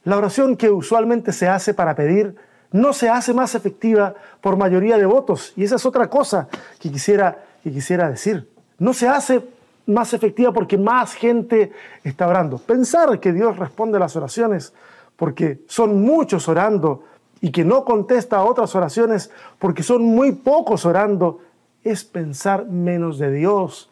La 0.05 0.17
oración 0.17 0.57
que 0.57 0.71
usualmente 0.71 1.33
se 1.33 1.49
hace 1.49 1.75
para 1.75 1.95
pedir 1.95 2.37
no 2.73 2.93
se 2.93 3.09
hace 3.09 3.33
más 3.33 3.55
efectiva 3.55 4.15
por 4.41 4.57
mayoría 4.57 4.99
de 4.99 5.07
votos. 5.07 5.53
Y 5.57 5.65
esa 5.65 5.76
es 5.76 5.87
otra 5.87 6.09
cosa 6.09 6.49
que 6.79 6.91
quisiera, 6.91 7.45
que 7.62 7.73
quisiera 7.73 8.11
decir. 8.11 8.50
No 8.79 8.93
se 8.93 9.09
hace 9.09 9.43
más 9.87 10.12
efectiva 10.12 10.53
porque 10.53 10.76
más 10.76 11.15
gente 11.15 11.73
está 12.05 12.26
orando. 12.26 12.59
Pensar 12.59 13.19
que 13.19 13.33
Dios 13.33 13.57
responde 13.57 13.97
a 13.97 14.00
las 14.00 14.17
oraciones 14.17 14.73
porque 15.16 15.62
son 15.66 16.02
muchos 16.02 16.49
orando 16.49 17.02
y 17.40 17.50
que 17.50 17.64
no 17.64 17.85
contesta 17.85 18.37
a 18.37 18.44
otras 18.44 18.75
oraciones 18.75 19.30
porque 19.58 19.82
son 19.82 20.02
muy 20.02 20.32
pocos 20.32 20.85
orando, 20.85 21.40
es 21.85 22.04
pensar 22.04 22.66
menos 22.66 23.18
de 23.18 23.32
Dios. 23.32 23.90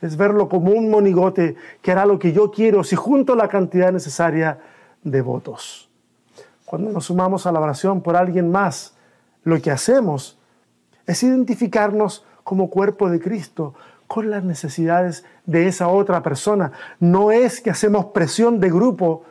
Es 0.00 0.16
verlo 0.16 0.48
como 0.48 0.72
un 0.72 0.90
monigote 0.90 1.56
que 1.80 1.92
hará 1.92 2.04
lo 2.06 2.18
que 2.18 2.32
yo 2.32 2.50
quiero 2.50 2.84
si 2.84 2.94
junto 2.94 3.34
la 3.34 3.48
cantidad 3.48 3.92
necesaria 3.92 4.58
de 5.02 5.22
votos. 5.22 5.88
Cuando 6.64 6.90
nos 6.90 7.06
sumamos 7.06 7.46
a 7.46 7.52
la 7.52 7.60
oración 7.60 8.02
por 8.02 8.16
alguien 8.16 8.50
más, 8.50 8.94
lo 9.44 9.60
que 9.60 9.70
hacemos 9.70 10.38
es 11.06 11.22
identificarnos 11.22 12.24
como 12.42 12.70
cuerpo 12.70 13.10
de 13.10 13.20
Cristo 13.20 13.74
con 14.06 14.30
las 14.30 14.44
necesidades 14.44 15.24
de 15.46 15.66
esa 15.66 15.88
otra 15.88 16.22
persona. 16.22 16.72
No 17.00 17.30
es 17.30 17.60
que 17.60 17.70
hacemos 17.70 18.06
presión 18.06 18.60
de 18.60 18.70
grupo 18.70 19.24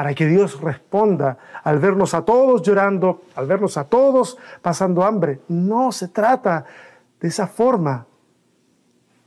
para 0.00 0.14
que 0.14 0.24
Dios 0.26 0.58
responda 0.62 1.36
al 1.62 1.78
vernos 1.78 2.14
a 2.14 2.24
todos 2.24 2.62
llorando, 2.62 3.24
al 3.34 3.46
vernos 3.46 3.76
a 3.76 3.84
todos 3.84 4.38
pasando 4.62 5.04
hambre. 5.04 5.42
No 5.48 5.92
se 5.92 6.08
trata 6.08 6.64
de 7.20 7.28
esa 7.28 7.46
forma. 7.46 8.06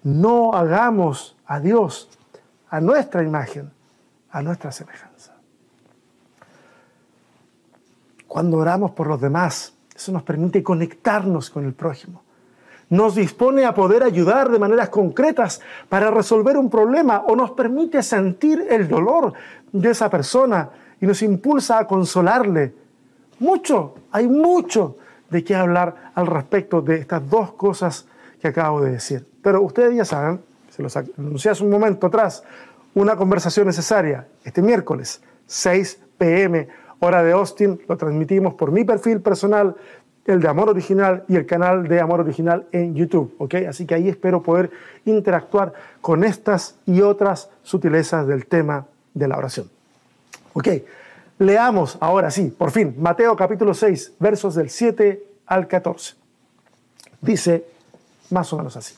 No 0.02 0.52
hagamos 0.52 1.38
a 1.46 1.60
Dios 1.60 2.10
a 2.72 2.82
nuestra 2.82 3.22
imagen, 3.22 3.72
a 4.32 4.42
nuestra 4.42 4.72
semejanza. 4.72 5.36
Cuando 8.28 8.58
oramos 8.58 8.90
por 8.94 9.06
los 9.06 9.22
demás, 9.22 9.76
eso 9.96 10.12
nos 10.12 10.24
permite 10.24 10.64
conectarnos 10.64 11.52
con 11.52 11.66
el 11.66 11.74
prójimo. 11.76 12.24
Nos 12.90 13.14
dispone 13.14 13.66
a 13.66 13.76
poder 13.76 14.02
ayudar 14.02 14.50
de 14.50 14.58
maneras 14.58 14.90
concretas 14.90 15.62
para 15.88 16.10
resolver 16.10 16.58
un 16.58 16.72
problema 16.72 17.26
o 17.28 17.36
nos 17.36 17.52
permite 17.52 18.02
sentir 18.02 18.66
el 18.72 18.88
dolor 18.88 19.34
de 19.74 19.90
esa 19.90 20.10
persona 20.10 20.70
y 21.02 21.06
nos 21.06 21.22
impulsa 21.22 21.80
a 21.80 21.88
consolarle. 21.88 22.74
Mucho, 23.40 23.96
hay 24.12 24.28
mucho 24.28 24.98
de 25.30 25.44
qué 25.44 25.56
hablar 25.56 26.12
al 26.16 26.28
respecto 26.28 26.82
de 26.82 26.96
estas 27.00 27.30
dos 27.30 27.54
cosas 27.54 28.08
que 28.40 28.48
acabo 28.48 28.82
de 28.82 28.92
decir. 28.92 29.28
Pero 29.42 29.62
ustedes 29.62 29.96
ya 29.96 30.06
saben, 30.06 30.42
se 30.70 30.82
los 30.82 30.96
anuncié 30.96 31.52
hace 31.52 31.64
un 31.64 31.72
momento 31.72 32.08
atrás, 32.08 32.44
una 32.94 33.16
conversación 33.16 33.68
necesaria 33.68 34.28
este 34.46 34.62
miércoles, 34.62 35.22
6 35.48 36.00
pm 36.18 36.70
hora 37.00 37.22
de 37.22 37.34
Austin, 37.34 37.82
lo 37.88 37.98
transmitimos 37.98 38.54
por 38.54 38.72
mi 38.72 38.86
perfil 38.86 39.20
personal, 39.20 39.76
el 40.26 40.40
de 40.40 40.48
Amor 40.48 40.70
Original 40.70 41.26
y 41.28 41.36
el 41.36 41.46
canal 41.46 41.88
de 41.88 42.00
Amor 42.00 42.22
Original 42.22 42.66
en 42.72 42.96
YouTube, 42.96 43.36
¿ok? 43.40 43.56
Así 43.68 43.86
que 43.86 43.96
ahí 43.96 44.08
espero 44.08 44.42
poder 44.42 44.72
interactuar 45.04 45.74
con 46.00 46.24
estas 46.24 46.78
y 46.86 47.02
otras 47.02 47.50
sutilezas 47.62 48.26
del 48.26 48.46
tema 48.46 48.88
de 49.14 49.28
la 49.28 49.38
oración. 49.38 49.70
Ok, 50.54 50.68
leamos 51.40 51.98
ahora 52.00 52.32
sí, 52.32 52.54
por 52.56 52.72
fin, 52.72 52.96
Mateo 52.98 53.36
capítulo 53.36 53.74
6, 53.74 54.14
versos 54.20 54.56
del 54.56 54.70
7 54.70 55.24
al 55.46 55.68
14. 55.68 56.16
Dice 57.22 57.66
más 58.30 58.52
o 58.52 58.58
menos 58.58 58.76
así. 58.76 58.96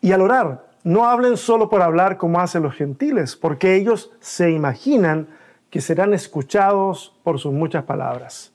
Y 0.00 0.12
al 0.12 0.20
orar, 0.20 0.66
no 0.84 1.06
hablen 1.06 1.36
solo 1.36 1.68
por 1.70 1.80
hablar 1.80 2.18
como 2.18 2.40
hacen 2.40 2.62
los 2.62 2.74
gentiles, 2.74 3.36
porque 3.36 3.74
ellos 3.74 4.10
se 4.20 4.50
imaginan 4.50 5.28
que 5.70 5.80
serán 5.80 6.14
escuchados 6.14 7.16
por 7.24 7.40
sus 7.40 7.52
muchas 7.52 7.84
palabras. 7.84 8.52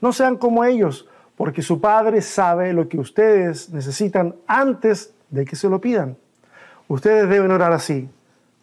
No 0.00 0.12
sean 0.12 0.36
como 0.36 0.64
ellos, 0.64 1.08
porque 1.36 1.62
su 1.62 1.80
Padre 1.80 2.20
sabe 2.20 2.72
lo 2.72 2.88
que 2.88 2.98
ustedes 2.98 3.70
necesitan 3.70 4.36
antes 4.46 5.14
de 5.30 5.44
que 5.44 5.56
se 5.56 5.68
lo 5.68 5.80
pidan. 5.80 6.16
Ustedes 6.86 7.28
deben 7.28 7.50
orar 7.50 7.72
así. 7.72 8.08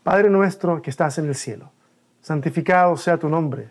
Padre 0.03 0.29
nuestro 0.29 0.81
que 0.81 0.89
estás 0.89 1.17
en 1.17 1.27
el 1.27 1.35
cielo, 1.35 1.71
santificado 2.21 2.97
sea 2.97 3.17
tu 3.17 3.29
nombre. 3.29 3.69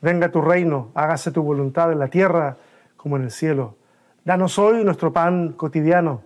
Venga 0.00 0.30
tu 0.30 0.40
reino, 0.40 0.90
hágase 0.94 1.30
tu 1.30 1.42
voluntad 1.42 1.92
en 1.92 1.98
la 1.98 2.08
tierra 2.08 2.56
como 2.96 3.16
en 3.16 3.24
el 3.24 3.30
cielo. 3.30 3.76
Danos 4.24 4.58
hoy 4.58 4.84
nuestro 4.84 5.12
pan 5.12 5.52
cotidiano. 5.52 6.22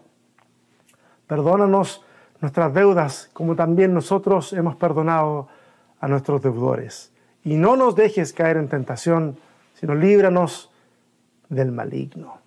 Perdónanos 1.26 2.04
nuestras 2.40 2.74
deudas 2.74 3.30
como 3.32 3.54
también 3.54 3.94
nosotros 3.94 4.52
hemos 4.52 4.76
perdonado 4.76 5.48
a 6.00 6.08
nuestros 6.08 6.42
deudores 6.42 7.12
y 7.44 7.56
no 7.56 7.76
nos 7.76 7.94
dejes 7.94 8.32
caer 8.32 8.56
en 8.56 8.68
tentación, 8.68 9.38
sino 9.74 9.94
líbranos 9.94 10.70
del 11.48 11.70
maligno. 11.70 12.38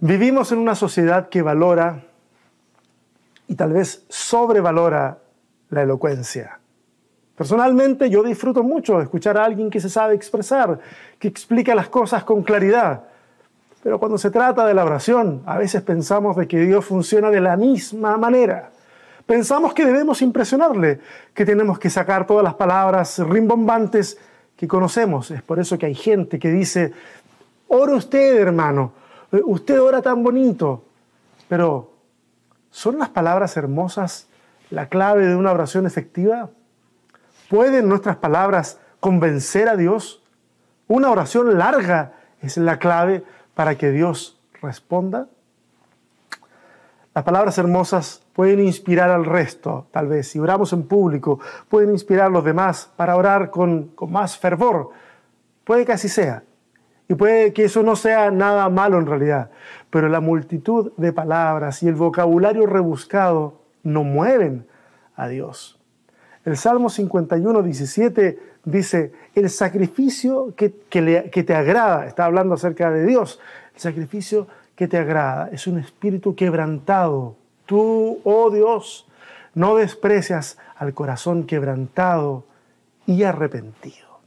Vivimos 0.00 0.52
en 0.52 0.58
una 0.58 0.74
sociedad 0.74 1.30
que 1.30 1.40
valora 1.40 2.04
y 3.48 3.54
tal 3.54 3.72
vez 3.72 4.04
sobrevalora 4.08 5.18
la 5.70 5.82
elocuencia. 5.82 6.58
Personalmente 7.36 8.08
yo 8.08 8.22
disfruto 8.22 8.62
mucho 8.62 9.00
escuchar 9.00 9.36
a 9.36 9.44
alguien 9.44 9.70
que 9.70 9.80
se 9.80 9.88
sabe 9.88 10.14
expresar, 10.14 10.78
que 11.18 11.28
explica 11.28 11.74
las 11.74 11.88
cosas 11.88 12.22
con 12.24 12.42
claridad. 12.42 13.04
Pero 13.82 13.98
cuando 13.98 14.18
se 14.18 14.30
trata 14.30 14.66
de 14.66 14.72
la 14.72 14.84
oración, 14.84 15.42
a 15.44 15.58
veces 15.58 15.82
pensamos 15.82 16.36
de 16.36 16.46
que 16.46 16.58
Dios 16.60 16.84
funciona 16.84 17.30
de 17.30 17.40
la 17.40 17.56
misma 17.56 18.16
manera. 18.16 18.70
Pensamos 19.26 19.74
que 19.74 19.84
debemos 19.84 20.22
impresionarle, 20.22 21.00
que 21.34 21.44
tenemos 21.44 21.78
que 21.78 21.90
sacar 21.90 22.26
todas 22.26 22.44
las 22.44 22.54
palabras 22.54 23.18
rimbombantes 23.18 24.18
que 24.56 24.68
conocemos. 24.68 25.30
Es 25.30 25.42
por 25.42 25.58
eso 25.58 25.76
que 25.76 25.86
hay 25.86 25.94
gente 25.94 26.38
que 26.38 26.50
dice, 26.50 26.92
ora 27.68 27.94
usted, 27.94 28.36
hermano, 28.36 28.92
eh, 29.32 29.40
usted 29.44 29.80
ora 29.80 30.00
tan 30.00 30.22
bonito. 30.22 30.84
Pero, 31.48 31.93
¿son 32.74 32.98
las 32.98 33.08
palabras 33.10 33.56
hermosas 33.56 34.26
la 34.68 34.88
clave 34.88 35.28
de 35.28 35.36
una 35.36 35.52
oración 35.52 35.86
efectiva? 35.86 36.50
¿Pueden 37.48 37.88
nuestras 37.88 38.16
palabras 38.16 38.80
convencer 38.98 39.68
a 39.68 39.76
Dios? 39.76 40.24
¿Una 40.88 41.08
oración 41.10 41.56
larga 41.56 42.14
es 42.42 42.56
la 42.56 42.80
clave 42.80 43.22
para 43.54 43.76
que 43.76 43.92
Dios 43.92 44.40
responda? 44.60 45.28
Las 47.14 47.22
palabras 47.22 47.56
hermosas 47.58 48.22
pueden 48.32 48.58
inspirar 48.58 49.08
al 49.08 49.24
resto, 49.24 49.86
tal 49.92 50.08
vez. 50.08 50.32
Si 50.32 50.40
oramos 50.40 50.72
en 50.72 50.82
público, 50.82 51.38
pueden 51.68 51.90
inspirar 51.90 52.26
a 52.26 52.30
los 52.30 52.42
demás 52.42 52.90
para 52.96 53.14
orar 53.14 53.52
con, 53.52 53.90
con 53.94 54.10
más 54.10 54.36
fervor. 54.36 54.90
Puede 55.62 55.86
que 55.86 55.92
así 55.92 56.08
sea. 56.08 56.42
Y 57.08 57.14
puede 57.14 57.52
que 57.52 57.64
eso 57.64 57.82
no 57.82 57.96
sea 57.96 58.30
nada 58.30 58.68
malo 58.68 58.98
en 58.98 59.06
realidad. 59.06 59.50
Pero 59.90 60.08
la 60.08 60.20
multitud 60.20 60.92
de 60.96 61.12
palabras 61.12 61.82
y 61.82 61.88
el 61.88 61.94
vocabulario 61.94 62.66
rebuscado 62.66 63.60
no 63.82 64.04
mueven 64.04 64.66
a 65.16 65.28
Dios. 65.28 65.78
El 66.44 66.56
Salmo 66.56 66.90
51, 66.90 67.62
17 67.62 68.38
dice, 68.64 69.12
el 69.34 69.50
sacrificio 69.50 70.54
que, 70.56 70.74
que, 70.88 71.30
que 71.30 71.42
te 71.42 71.54
agrada, 71.54 72.06
está 72.06 72.24
hablando 72.24 72.54
acerca 72.54 72.90
de 72.90 73.06
Dios, 73.06 73.40
el 73.74 73.80
sacrificio 73.80 74.46
que 74.74 74.88
te 74.88 74.98
agrada, 74.98 75.50
es 75.52 75.66
un 75.66 75.78
espíritu 75.78 76.34
quebrantado. 76.34 77.36
Tú, 77.66 78.20
oh 78.24 78.50
Dios, 78.50 79.06
no 79.54 79.76
desprecias 79.76 80.58
al 80.76 80.94
corazón 80.94 81.44
quebrantado 81.44 82.44
y 83.06 83.22
arrepentido. 83.22 84.20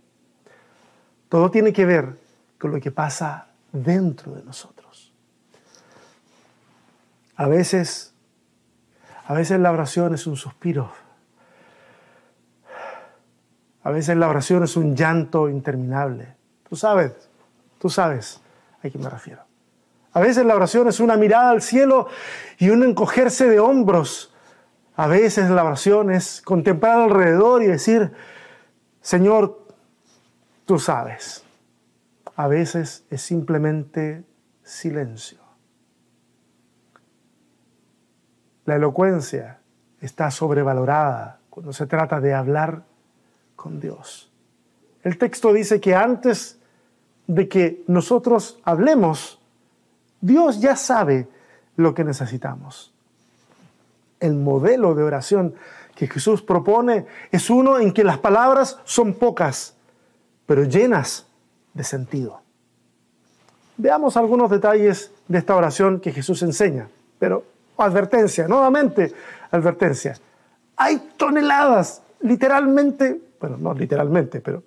Todo 1.29 1.51
tiene 1.51 1.73
que 1.73 1.85
ver 1.85 2.26
con 2.57 2.71
lo 2.71 2.79
que 2.79 2.91
pasa 2.91 3.47
dentro 3.71 4.33
de 4.33 4.43
nosotros. 4.43 5.13
A 7.35 7.47
veces, 7.47 8.13
a 9.27 9.33
veces 9.33 9.59
la 9.59 9.71
oración 9.71 10.13
es 10.13 10.25
un 10.25 10.35
suspiro. 10.35 10.91
A 13.83 13.91
veces 13.91 14.17
la 14.17 14.27
oración 14.27 14.63
es 14.63 14.75
un 14.75 14.95
llanto 14.95 15.47
interminable. 15.47 16.35
Tú 16.67 16.75
sabes, 16.75 17.13
tú 17.79 17.89
sabes 17.89 18.41
a 18.83 18.89
qué 18.89 18.97
me 18.97 19.09
refiero. 19.09 19.43
A 20.13 20.19
veces 20.19 20.45
la 20.45 20.55
oración 20.55 20.87
es 20.87 20.99
una 20.99 21.15
mirada 21.15 21.51
al 21.51 21.61
cielo 21.61 22.07
y 22.57 22.69
un 22.69 22.83
encogerse 22.83 23.47
de 23.47 23.59
hombros. 23.59 24.33
A 24.95 25.05
veces 25.05 25.49
la 25.51 25.63
oración 25.63 26.11
es 26.11 26.41
contemplar 26.41 27.01
alrededor 27.01 27.61
y 27.61 27.67
decir, 27.67 28.11
Señor, 28.99 29.63
tú 30.65 30.79
sabes. 30.79 31.46
A 32.37 32.47
veces 32.47 33.03
es 33.09 33.21
simplemente 33.21 34.23
silencio. 34.63 35.39
La 38.65 38.75
elocuencia 38.75 39.59
está 39.99 40.29
sobrevalorada 40.29 41.39
cuando 41.49 41.73
se 41.73 41.87
trata 41.87 42.21
de 42.21 42.35
hablar 42.35 42.83
con 43.55 43.79
Dios. 43.79 44.31
El 45.01 45.17
texto 45.17 45.51
dice 45.51 45.81
que 45.81 45.95
antes 45.95 46.59
de 47.25 47.49
que 47.49 47.83
nosotros 47.87 48.59
hablemos, 48.63 49.39
Dios 50.21 50.61
ya 50.61 50.75
sabe 50.75 51.27
lo 51.75 51.95
que 51.95 52.03
necesitamos. 52.03 52.93
El 54.19 54.35
modelo 54.35 54.93
de 54.93 55.03
oración 55.03 55.55
que 55.95 56.07
Jesús 56.07 56.43
propone 56.43 57.07
es 57.31 57.49
uno 57.49 57.79
en 57.79 57.93
que 57.93 58.03
las 58.03 58.19
palabras 58.19 58.79
son 58.83 59.15
pocas, 59.15 59.75
pero 60.45 60.63
llenas 60.63 61.26
de 61.77 61.83
sentido. 61.83 62.41
Veamos 63.77 64.17
algunos 64.17 64.49
detalles 64.49 65.11
de 65.27 65.37
esta 65.37 65.55
oración 65.55 65.99
que 65.99 66.11
Jesús 66.11 66.41
enseña, 66.41 66.89
pero 67.19 67.43
advertencia, 67.77 68.47
nuevamente 68.47 69.13
advertencia. 69.51 70.17
Hay 70.75 71.11
toneladas, 71.15 72.01
literalmente, 72.21 73.21
bueno, 73.39 73.57
no 73.57 73.73
literalmente, 73.73 74.41
pero 74.41 74.63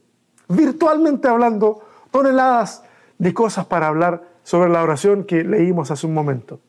virtualmente 0.49 1.29
hablando, 1.29 1.83
toneladas 2.11 2.85
de 3.19 3.35
cosas 3.35 3.67
para 3.67 3.89
hablar 3.89 4.23
sobre 4.45 4.71
la 4.71 4.83
oración 4.83 5.25
que 5.25 5.45
leímos 5.45 5.91
hace 5.91 6.07
un 6.07 6.15
momento. 6.15 6.61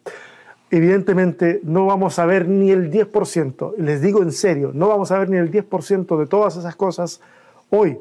Evidentemente 0.72 1.60
no 1.64 1.86
vamos 1.86 2.18
a 2.18 2.26
ver 2.26 2.48
ni 2.48 2.72
el 2.72 2.92
10%, 2.92 3.76
les 3.78 4.02
digo 4.02 4.24
en 4.24 4.32
serio, 4.32 4.72
no 4.74 4.88
vamos 4.88 5.12
a 5.12 5.20
ver 5.20 5.30
ni 5.30 5.38
el 5.38 5.52
10% 5.52 6.18
de 6.18 6.26
todas 6.28 6.58
esas 6.58 6.76
cosas 6.76 7.22
hoy, 7.70 8.00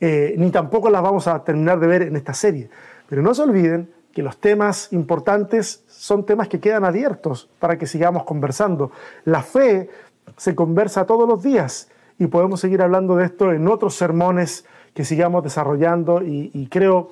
eh, 0.00 0.34
ni 0.36 0.50
tampoco 0.50 0.90
las 0.90 1.02
vamos 1.02 1.26
a 1.26 1.42
terminar 1.44 1.78
de 1.80 1.86
ver 1.86 2.02
en 2.02 2.16
esta 2.16 2.34
serie. 2.34 2.68
Pero 3.08 3.22
no 3.22 3.34
se 3.34 3.42
olviden 3.42 3.90
que 4.12 4.22
los 4.22 4.38
temas 4.38 4.92
importantes 4.92 5.84
son 5.88 6.24
temas 6.24 6.48
que 6.48 6.60
quedan 6.60 6.84
abiertos 6.84 7.48
para 7.58 7.76
que 7.76 7.86
sigamos 7.86 8.24
conversando. 8.24 8.92
La 9.24 9.42
fe 9.42 9.90
se 10.36 10.54
conversa 10.54 11.04
todos 11.04 11.28
los 11.28 11.42
días 11.42 11.88
y 12.18 12.28
podemos 12.28 12.60
seguir 12.60 12.80
hablando 12.80 13.16
de 13.16 13.26
esto 13.26 13.52
en 13.52 13.66
otros 13.68 13.94
sermones 13.94 14.64
que 14.94 15.04
sigamos 15.04 15.42
desarrollando 15.42 16.22
y, 16.22 16.68
creo 16.70 17.10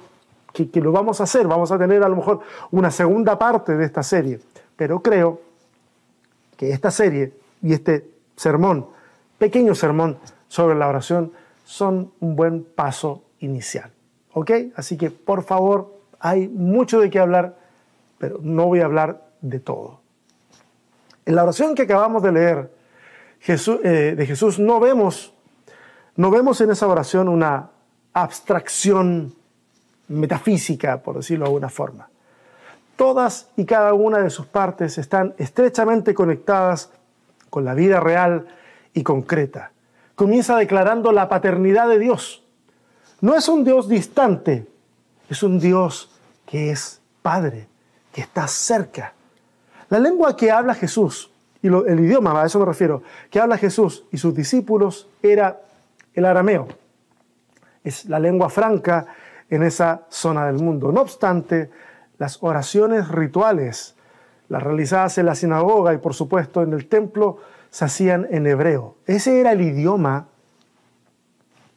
que, 0.53 0.71
que, 0.71 0.81
lo 0.81 0.93
vamos 0.93 1.21
a 1.21 1.25
hacer. 1.25 1.49
Vamos 1.49 1.73
a 1.73 1.79
tener 1.79 2.03
a 2.05 2.09
lo 2.09 2.17
mejor 2.17 2.41
una 2.71 2.93
segunda 2.93 3.37
parte 3.39 3.77
de 3.77 3.85
esta 3.85 4.05
serie, 4.05 4.39
pero 4.77 5.01
creo 5.03 5.41
que 6.57 6.71
esta 6.71 6.93
serie 6.93 7.33
y 7.61 7.73
este 7.73 8.09
sermón, 8.37 8.87
pequeño 9.39 9.75
sermón 9.75 10.19
sobre 10.47 10.77
la 10.77 10.87
oración, 10.87 11.33
son 11.65 12.13
un 12.21 12.37
buen 12.37 12.65
paso 12.65 13.25
inicial. 13.41 13.91
¿Ok? 14.35 14.51
Así 14.77 14.97
que 14.97 15.11
por 15.11 15.43
favor, 15.43 15.93
hay 16.19 16.49
mucho 16.49 17.01
de 17.01 17.11
qué 17.11 17.19
hablar, 17.19 17.57
pero 18.19 18.39
no 18.43 18.67
voy 18.67 18.81
a 18.81 18.85
hablar 18.85 19.23
de 19.41 19.61
todo. 19.61 20.01
En 21.27 21.37
la 21.37 21.43
oración 21.43 21.75
que 21.75 21.83
acabamos 21.83 22.23
de 22.23 22.33
leer 22.33 22.71
eh, 23.47 24.15
de 24.17 24.27
Jesús 24.27 24.59
no 24.59 24.81
vemos, 24.81 25.35
no 26.17 26.31
vemos 26.31 26.61
en 26.61 26.71
esa 26.71 26.87
oración 26.87 27.29
una 27.29 27.71
abstracción 28.13 29.35
metafísica, 30.09 31.03
por 31.03 31.17
decirlo 31.17 31.45
de 31.45 31.49
alguna 31.49 31.69
forma. 31.69 32.09
Todas 32.97 33.49
y 33.57 33.65
cada 33.65 33.95
una 33.95 34.19
de 34.19 34.31
sus 34.31 34.47
partes 34.47 34.99
están 34.99 35.35
estrechamente 35.39 36.15
conectadas 36.15 36.91
con 37.51 37.65
la 37.65 37.75
vida 37.75 37.99
real 38.01 38.47
y 38.95 39.03
concreta. 39.03 39.72
Comienza 40.23 40.57
declarando 40.57 41.11
la 41.11 41.29
paternidad 41.29 41.89
de 41.89 41.99
Dios. 41.99 42.45
No 43.21 43.35
es 43.35 43.49
un 43.49 43.65
Dios 43.65 43.89
distante, 43.89 44.69
es 45.29 45.43
un 45.43 45.59
Dios 45.59 46.13
que 46.47 46.71
es 46.71 47.01
Padre, 47.23 47.67
que 48.13 48.21
está 48.21 48.47
cerca. 48.47 49.15
La 49.89 49.99
lengua 49.99 50.37
que 50.37 50.53
habla 50.53 50.77
Jesús, 50.77 51.33
y 51.61 51.67
el 51.67 51.99
idioma, 51.99 52.41
a 52.41 52.47
eso 52.47 52.61
me 52.61 52.67
refiero, 52.67 53.03
que 53.31 53.41
habla 53.41 53.59
Jesús 53.59 54.05
y 54.13 54.19
sus 54.19 54.33
discípulos 54.33 55.09
era 55.25 55.61
el 56.15 56.25
arameo. 56.25 56.69
Es 57.83 58.05
la 58.05 58.21
lengua 58.21 58.49
franca 58.49 59.07
en 59.51 59.65
esa 59.65 60.03
zona 60.09 60.47
del 60.47 60.63
mundo. 60.63 60.93
No 60.93 61.01
obstante, 61.01 61.69
las 62.19 62.41
oraciones 62.45 63.09
rituales, 63.09 63.97
las 64.49 64.63
realizadas 64.63 65.19
en 65.19 65.27
la 65.27 65.35
sinagoga 65.35 65.93
y 65.93 65.99
por 65.99 66.15
supuesto 66.15 66.63
en 66.63 66.75
el 66.75 66.87
templo, 66.87 67.41
se 67.73 67.87
hacían 67.87 68.29
en 68.31 68.47
hebreo. 68.47 68.99
Ese 69.07 69.41
era 69.41 69.53
el 69.53 69.63
idioma 69.63 70.29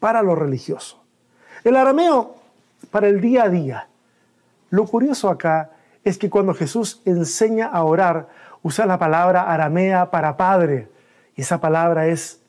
para 0.02 0.22
lo 0.22 0.36
religioso. 0.36 1.02
El 1.64 1.78
arameo 1.78 2.36
para 2.92 3.08
el 3.08 3.22
día 3.22 3.46
a 3.46 3.50
día. 3.50 3.88
Lo 4.70 4.86
curioso 4.86 5.30
acá 5.30 5.72
es 6.04 6.18
que 6.18 6.30
cuando 6.30 6.54
Jesús 6.54 7.02
enseña 7.06 7.68
a 7.68 7.84
orar, 7.84 8.28
usa 8.62 8.86
la 8.86 9.00
palabra 9.00 9.44
aramea 9.52 10.12
para 10.12 10.36
padre. 10.36 10.90
Y 11.34 11.42
esa 11.42 11.62
palabra 11.62 12.08
es 12.08 12.42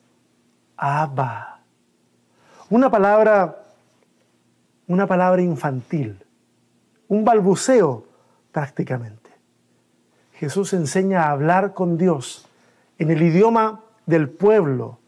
Abba. 0.75 1.61
Una 2.69 2.91
palabra, 2.91 3.63
una 4.87 5.07
palabra 5.07 5.41
infantil, 5.41 6.21
un 7.07 7.23
balbuceo 7.23 8.05
prácticamente. 8.51 9.31
Jesús 10.33 10.73
enseña 10.73 11.23
a 11.23 11.31
hablar 11.31 11.73
con 11.73 11.97
Dios 11.97 12.46
en 12.99 13.11
el 13.11 13.21
idioma 13.21 13.81
del 14.05 14.29
pueblo 14.29 14.99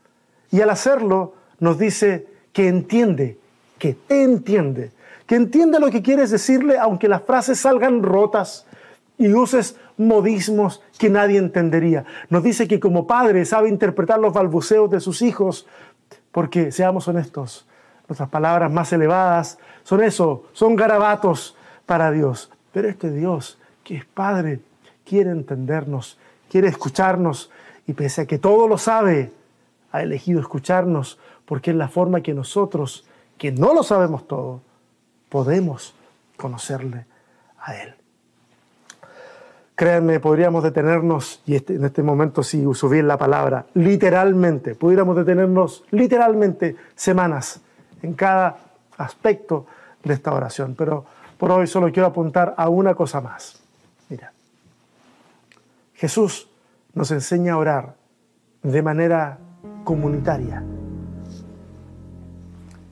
y 0.52 0.62
al 0.62 0.70
hacerlo 0.70 1.34
nos 1.60 1.78
dice 1.78 2.28
que 2.54 2.68
entiende, 2.68 3.38
que 3.78 3.94
te 3.94 4.24
entiende, 4.24 4.92
que 5.26 5.36
entiende 5.36 5.80
lo 5.80 5.90
que 5.92 6.02
quieres 6.02 6.32
decirle 6.32 6.78
aunque 6.78 7.08
las 7.08 7.24
frases 7.24 7.60
salgan 7.60 8.04
rotas 8.04 8.66
y 9.18 9.34
uses 9.34 9.76
modismos 9.98 10.82
que 10.98 11.10
nadie 11.10 11.38
entendería. 11.38 12.06
Nos 12.30 12.44
dice 12.44 12.68
que 12.68 12.80
como 12.80 13.06
padre 13.06 13.46
sabe 13.46 13.70
interpretar 13.70 14.20
los 14.20 14.34
balbuceos 14.34 14.90
de 14.90 15.00
sus 15.00 15.22
hijos, 15.22 15.68
porque 16.32 16.72
seamos 16.72 17.08
honestos, 17.08 17.68
nuestras 18.08 18.30
palabras 18.30 18.72
más 18.72 18.92
elevadas 18.94 19.60
son 19.84 20.04
eso, 20.04 20.46
son 20.54 20.76
garabatos 20.76 21.56
para 21.86 22.12
Dios. 22.12 22.52
Pero 22.72 22.88
este 22.88 23.12
Dios, 23.12 23.60
que 23.84 23.98
es 23.98 24.06
Padre, 24.06 24.60
quiere 25.06 25.32
entendernos, 25.32 26.18
quiere 26.50 26.68
escucharnos 26.68 27.52
y 27.90 27.94
pese 27.94 28.22
a 28.22 28.26
que 28.28 28.38
todo 28.38 28.68
lo 28.68 28.78
sabe, 28.78 29.32
ha 29.92 30.04
elegido 30.04 30.40
escucharnos 30.40 31.18
porque 31.48 31.72
es 31.72 31.76
la 31.76 31.88
forma 31.88 32.22
que 32.22 32.36
nosotros, 32.36 33.08
que 33.36 33.52
no 33.52 33.74
lo 33.74 33.82
sabemos 33.82 34.28
todo, 34.28 34.62
podemos 35.28 35.96
conocerle 36.38 37.08
a 37.60 37.76
Él. 37.78 37.96
Créanme, 39.74 40.20
podríamos 40.20 40.64
detenernos, 40.64 41.42
y 41.48 41.56
este, 41.56 41.78
en 41.78 41.86
este 41.86 42.04
momento 42.04 42.44
si 42.44 42.64
uso 42.64 42.88
bien 42.90 43.08
la 43.08 43.18
palabra, 43.18 43.66
literalmente, 43.74 44.76
pudiéramos 44.76 45.16
detenernos 45.16 45.84
literalmente 45.90 46.76
semanas 46.94 47.60
en 48.04 48.14
cada 48.14 48.56
aspecto 49.00 49.66
de 50.04 50.14
esta 50.14 50.32
oración. 50.32 50.76
Pero 50.78 51.06
por 51.40 51.50
hoy 51.50 51.66
solo 51.66 51.92
quiero 51.92 52.06
apuntar 52.06 52.54
a 52.56 52.70
una 52.70 52.94
cosa 52.94 53.20
más. 53.20 53.64
Mira, 54.10 54.32
Jesús 55.96 56.49
nos 57.00 57.12
enseña 57.12 57.54
a 57.54 57.58
orar 57.58 57.96
de 58.62 58.82
manera 58.82 59.40
comunitaria. 59.86 60.62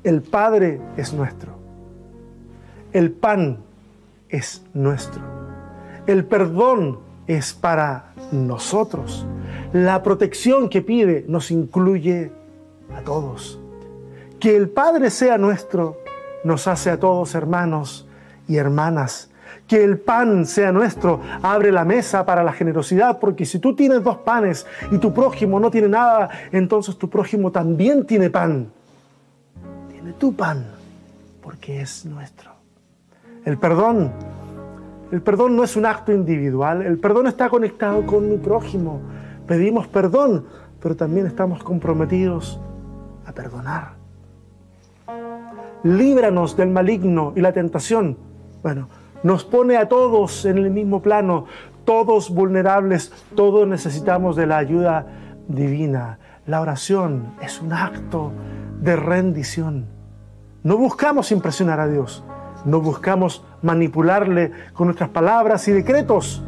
El 0.02 0.22
Padre 0.22 0.80
es 0.96 1.12
nuestro. 1.12 1.58
El 2.94 3.12
pan 3.12 3.66
es 4.30 4.64
nuestro. 4.74 5.22
El 6.06 6.24
perdón 6.24 7.00
es 7.28 7.54
para 7.54 8.14
nosotros. 8.32 9.28
La 9.74 10.02
protección 10.04 10.70
que 10.70 10.82
pide 10.82 11.26
nos 11.28 11.52
incluye 11.52 12.32
a 12.96 13.02
todos. 13.02 13.60
Que 14.40 14.56
el 14.56 14.70
Padre 14.70 15.10
sea 15.10 15.38
nuestro 15.38 15.98
nos 16.46 16.66
hace 16.70 16.92
a 16.92 16.98
todos 16.98 17.36
hermanos 17.36 18.08
y 18.48 18.56
hermanas. 18.56 19.32
Que 19.68 19.84
el 19.84 20.00
pan 20.00 20.46
sea 20.46 20.72
nuestro 20.72 21.22
abre 21.42 21.72
la 21.72 21.84
mesa 21.84 22.26
para 22.26 22.44
la 22.44 22.54
generosidad, 22.54 23.20
porque 23.20 23.46
si 23.46 23.60
tú 23.60 23.76
tienes 23.76 24.04
dos 24.04 24.18
panes 24.20 24.66
y 24.92 24.98
tu 24.98 25.14
prójimo 25.14 25.60
no 25.60 25.70
tiene 25.70 25.90
nada, 25.90 26.30
entonces 26.52 26.98
tu 26.98 27.10
prójimo 27.10 27.52
también 27.52 28.06
tiene 28.06 28.30
pan. 28.30 28.72
Tiene 29.90 30.14
tu 30.14 30.34
pan, 30.34 30.66
porque 31.42 31.82
es 31.82 32.06
nuestro. 32.06 32.52
El 33.44 33.58
perdón, 33.58 34.12
el 35.12 35.22
perdón 35.22 35.56
no 35.56 35.64
es 35.64 35.76
un 35.76 35.86
acto 35.86 36.12
individual, 36.12 36.82
el 36.82 36.98
perdón 36.98 37.28
está 37.28 37.50
conectado 37.50 38.06
con 38.06 38.30
mi 38.30 38.38
prójimo. 38.38 39.02
Pedimos 39.48 39.88
perdón, 39.88 40.46
pero 40.82 40.96
también 40.96 41.26
estamos 41.26 41.64
comprometidos 41.64 42.60
a 43.26 43.32
perdonar. 43.32 43.94
Líbranos 45.84 46.58
del 46.58 46.70
maligno 46.70 47.34
y 47.36 47.42
la 47.42 47.54
tentación. 47.54 48.18
Bueno, 48.62 48.90
nos 49.28 49.44
pone 49.44 49.76
a 49.76 49.90
todos 49.90 50.46
en 50.46 50.58
el 50.58 50.72
mismo 50.72 51.02
plano, 51.02 51.48
todos 51.84 52.30
vulnerables, 52.30 53.12
todos 53.36 53.68
necesitamos 53.68 54.38
de 54.38 54.48
la 54.48 54.58
ayuda 54.58 55.06
divina. 55.50 56.18
La 56.46 56.62
oración 56.62 57.34
es 57.42 57.62
un 57.62 57.74
acto 57.74 58.32
de 58.80 58.96
rendición. 58.96 59.86
No 60.64 60.78
buscamos 60.78 61.34
impresionar 61.34 61.82
a 61.82 61.90
Dios, 61.90 62.24
no 62.64 62.80
buscamos 62.80 63.44
manipularle 63.64 64.54
con 64.72 64.88
nuestras 64.88 65.10
palabras 65.10 65.68
y 65.68 65.74
decretos. 65.74 66.42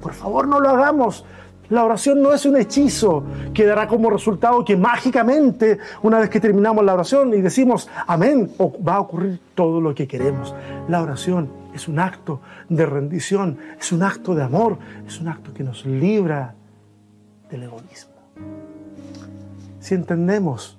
Por 0.00 0.12
favor, 0.12 0.48
no 0.48 0.58
lo 0.58 0.70
hagamos. 0.70 1.24
La 1.68 1.84
oración 1.84 2.22
no 2.22 2.32
es 2.32 2.44
un 2.44 2.56
hechizo 2.56 3.22
que 3.54 3.66
dará 3.66 3.86
como 3.86 4.10
resultado 4.10 4.64
que 4.64 4.76
mágicamente, 4.76 5.78
una 6.02 6.18
vez 6.18 6.28
que 6.28 6.40
terminamos 6.40 6.84
la 6.84 6.94
oración 6.94 7.32
y 7.34 7.40
decimos 7.40 7.88
amén, 8.08 8.50
va 8.60 8.96
a 8.96 9.00
ocurrir 9.00 9.40
todo 9.54 9.80
lo 9.80 9.94
que 9.94 10.08
queremos. 10.08 10.56
La 10.88 11.02
oración 11.02 11.65
es 11.76 11.88
un 11.88 11.98
acto 11.98 12.40
de 12.68 12.86
rendición, 12.86 13.58
es 13.78 13.92
un 13.92 14.02
acto 14.02 14.34
de 14.34 14.42
amor, 14.42 14.78
es 15.06 15.20
un 15.20 15.28
acto 15.28 15.52
que 15.52 15.62
nos 15.62 15.84
libra 15.86 16.54
del 17.50 17.64
egoísmo. 17.64 18.14
Si 19.80 19.94
entendemos, 19.94 20.78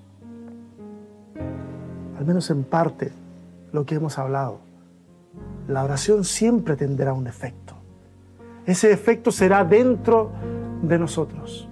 al 2.18 2.26
menos 2.26 2.50
en 2.50 2.64
parte, 2.64 3.12
lo 3.72 3.86
que 3.86 3.96
hemos 3.96 4.18
hablado, 4.18 4.60
la 5.68 5.84
oración 5.84 6.24
siempre 6.24 6.76
tendrá 6.76 7.14
un 7.14 7.28
efecto. 7.28 7.76
Ese 8.66 8.92
efecto 8.92 9.32
será 9.32 9.64
dentro 9.64 10.32
de 10.82 11.00
nosotros. 11.00 11.70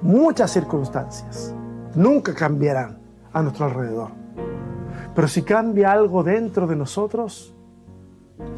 Muchas 0.00 0.50
circunstancias 0.50 1.54
nunca 1.94 2.34
cambiarán 2.34 2.98
a 3.32 3.42
nuestro 3.42 3.66
alrededor. 3.66 4.10
Pero 5.14 5.28
si 5.28 5.42
cambia 5.42 5.92
algo 5.92 6.24
dentro 6.24 6.66
de 6.66 6.74
nosotros, 6.74 7.54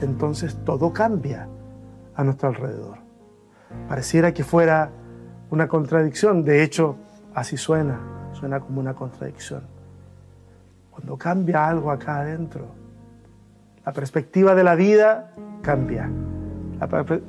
entonces 0.00 0.56
todo 0.64 0.92
cambia 0.92 1.48
a 2.14 2.24
nuestro 2.24 2.48
alrededor. 2.48 2.98
Pareciera 3.88 4.32
que 4.32 4.44
fuera 4.44 4.90
una 5.50 5.68
contradicción, 5.68 6.44
de 6.44 6.62
hecho 6.62 6.96
así 7.34 7.56
suena, 7.56 8.00
suena 8.32 8.60
como 8.60 8.80
una 8.80 8.94
contradicción. 8.94 9.62
Cuando 10.90 11.16
cambia 11.16 11.66
algo 11.68 11.90
acá 11.90 12.20
adentro, 12.20 12.66
la 13.84 13.92
perspectiva 13.92 14.54
de 14.54 14.64
la 14.64 14.74
vida 14.74 15.32
cambia 15.62 16.08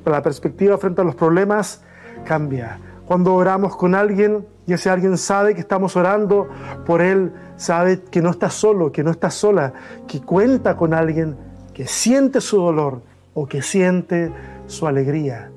la, 0.04 0.22
perspectiva 0.22 0.78
frente 0.78 1.00
a 1.00 1.04
los 1.04 1.14
problemas 1.14 1.82
cambia. 2.24 2.78
Cuando 3.06 3.34
oramos 3.34 3.76
con 3.76 3.94
alguien 3.94 4.46
y 4.66 4.72
ese 4.72 4.90
alguien 4.90 5.16
sabe 5.16 5.54
que 5.54 5.60
estamos 5.60 5.96
orando 5.96 6.48
por 6.84 7.00
él, 7.00 7.32
sabe 7.56 8.02
que 8.02 8.20
no 8.20 8.30
está 8.30 8.50
solo, 8.50 8.90
que 8.90 9.04
no 9.04 9.10
está 9.10 9.30
sola, 9.30 9.72
que 10.08 10.20
cuenta 10.20 10.76
con 10.76 10.92
alguien 10.92 11.36
que 11.76 11.86
siente 11.86 12.40
su 12.40 12.56
dolor 12.56 13.02
o 13.34 13.46
que 13.46 13.60
siente 13.60 14.32
su 14.66 14.86
alegría. 14.86 15.52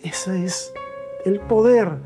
Ese 0.00 0.44
es 0.44 0.70
el 1.24 1.40
poder 1.40 1.96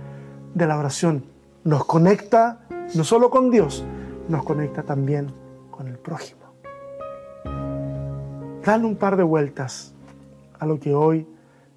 de 0.55 0.69
la 0.69 0.79
oración. 0.79 1.25
Nos 1.65 1.85
conecta 1.85 2.61
no 2.95 3.03
solo 3.03 3.29
con 3.29 3.51
Dios, 3.51 3.85
nos 4.29 4.45
conecta 4.45 4.85
también 4.85 5.33
con 5.73 5.89
el 5.89 5.99
prójimo. 5.99 6.43
Dale 8.65 8.85
un 8.85 8.95
par 8.95 9.17
de 9.17 9.25
vueltas 9.25 9.93
a 10.61 10.65
lo 10.65 10.79
que 10.79 10.95
hoy 10.95 11.27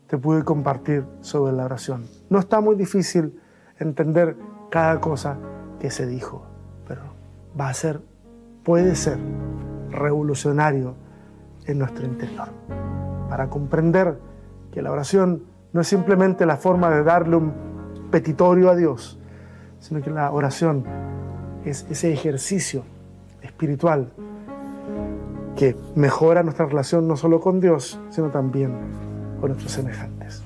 te 0.05 0.19
pude 0.19 0.43
compartir 0.43 1.05
sobre 1.21 1.53
la 1.53 1.65
oración. 1.65 2.05
No 2.29 2.37
está 2.37 2.61
muy 2.61 2.75
difícil 2.75 3.41
entender 3.79 4.37
cada 4.69 5.01
cosa 5.01 5.39
que 5.79 5.89
se 5.89 6.05
dijo, 6.05 6.45
pero 6.87 7.01
va 7.59 7.69
a 7.69 7.73
ser, 7.73 7.99
puede 8.63 8.95
ser 8.95 9.17
revolucionario 9.89 11.03
en 11.65 11.79
nuestro 11.79 12.05
interior. 12.05 12.49
Para 13.29 13.49
comprender 13.49 14.17
que 14.71 14.81
la 14.81 14.91
oración 14.91 15.43
no 15.73 15.81
es 15.81 15.87
simplemente 15.87 16.45
la 16.45 16.57
forma 16.57 16.89
de 16.89 17.03
darle 17.03 17.35
un 17.35 17.53
petitorio 18.11 18.69
a 18.69 18.75
Dios, 18.75 19.19
sino 19.79 20.01
que 20.01 20.09
la 20.09 20.31
oración 20.31 20.85
es 21.65 21.85
ese 21.89 22.13
ejercicio 22.13 22.83
espiritual 23.41 24.11
que 25.55 25.75
mejora 25.95 26.43
nuestra 26.43 26.65
relación 26.65 27.07
no 27.07 27.15
solo 27.15 27.39
con 27.39 27.59
Dios, 27.59 27.99
sino 28.09 28.29
también 28.29 28.71
con 29.39 29.49
nuestros 29.49 29.71
semejantes. 29.71 30.43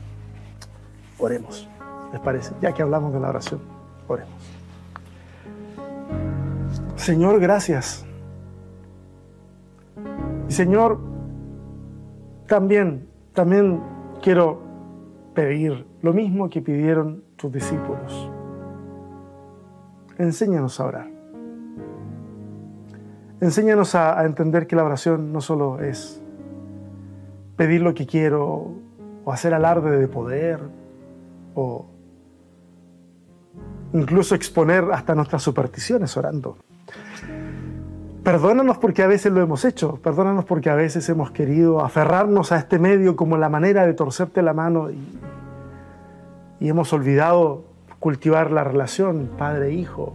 Oremos, 1.18 1.68
¿les 2.12 2.22
parece? 2.22 2.54
Ya 2.62 2.74
que 2.74 2.82
hablamos 2.82 3.14
de 3.14 3.20
la 3.20 3.30
oración, 3.30 3.60
oremos. 4.08 4.34
Señor, 6.96 7.40
gracias. 7.40 8.06
Señor, 10.48 11.00
también, 12.50 13.08
también 13.34 13.82
quiero 14.22 14.60
pedir 15.34 15.86
lo 16.02 16.12
mismo 16.12 16.50
que 16.50 16.62
pidieron 16.62 17.24
tus 17.38 17.52
discípulos. 17.52 18.30
Enséñanos 20.18 20.80
a 20.80 20.86
orar. 20.86 21.08
Enséñanos 23.40 23.96
a, 23.96 24.26
entender 24.26 24.68
que 24.68 24.76
la 24.76 24.84
oración 24.84 25.32
no 25.32 25.40
solo 25.40 25.80
es 25.80 26.22
pedir 27.56 27.82
lo 27.82 27.94
que 27.94 28.06
quiero 28.06 28.74
o 29.24 29.32
hacer 29.32 29.54
alarde 29.54 29.98
de 29.98 30.08
poder 30.08 30.60
o 31.56 31.86
incluso 33.94 34.36
exponer 34.36 34.86
hasta 34.92 35.16
nuestras 35.16 35.44
supersticiones 35.44 36.18
orando. 36.18 36.58
Perdónanos 38.30 38.78
porque 38.78 39.02
a 39.02 39.08
veces 39.08 39.32
lo 39.32 39.42
hemos 39.42 39.66
hecho, 39.66 39.96
perdónanos 40.04 40.46
porque 40.46 40.70
a 40.70 40.76
veces 40.76 41.10
hemos 41.10 41.32
querido 41.32 41.84
aferrarnos 41.84 42.52
a 42.52 42.58
este 42.58 42.78
medio 42.78 43.16
como 43.16 43.38
la 43.38 43.50
manera 43.50 43.88
de 43.88 43.96
torcerte 43.96 44.44
la 44.44 44.54
mano 44.54 44.92
y, 44.92 45.00
y 46.60 46.70
hemos 46.70 46.94
olvidado 46.94 47.64
cultivar 47.98 48.52
la 48.52 48.64
relación 48.64 49.32
padre-hijo 49.36 50.14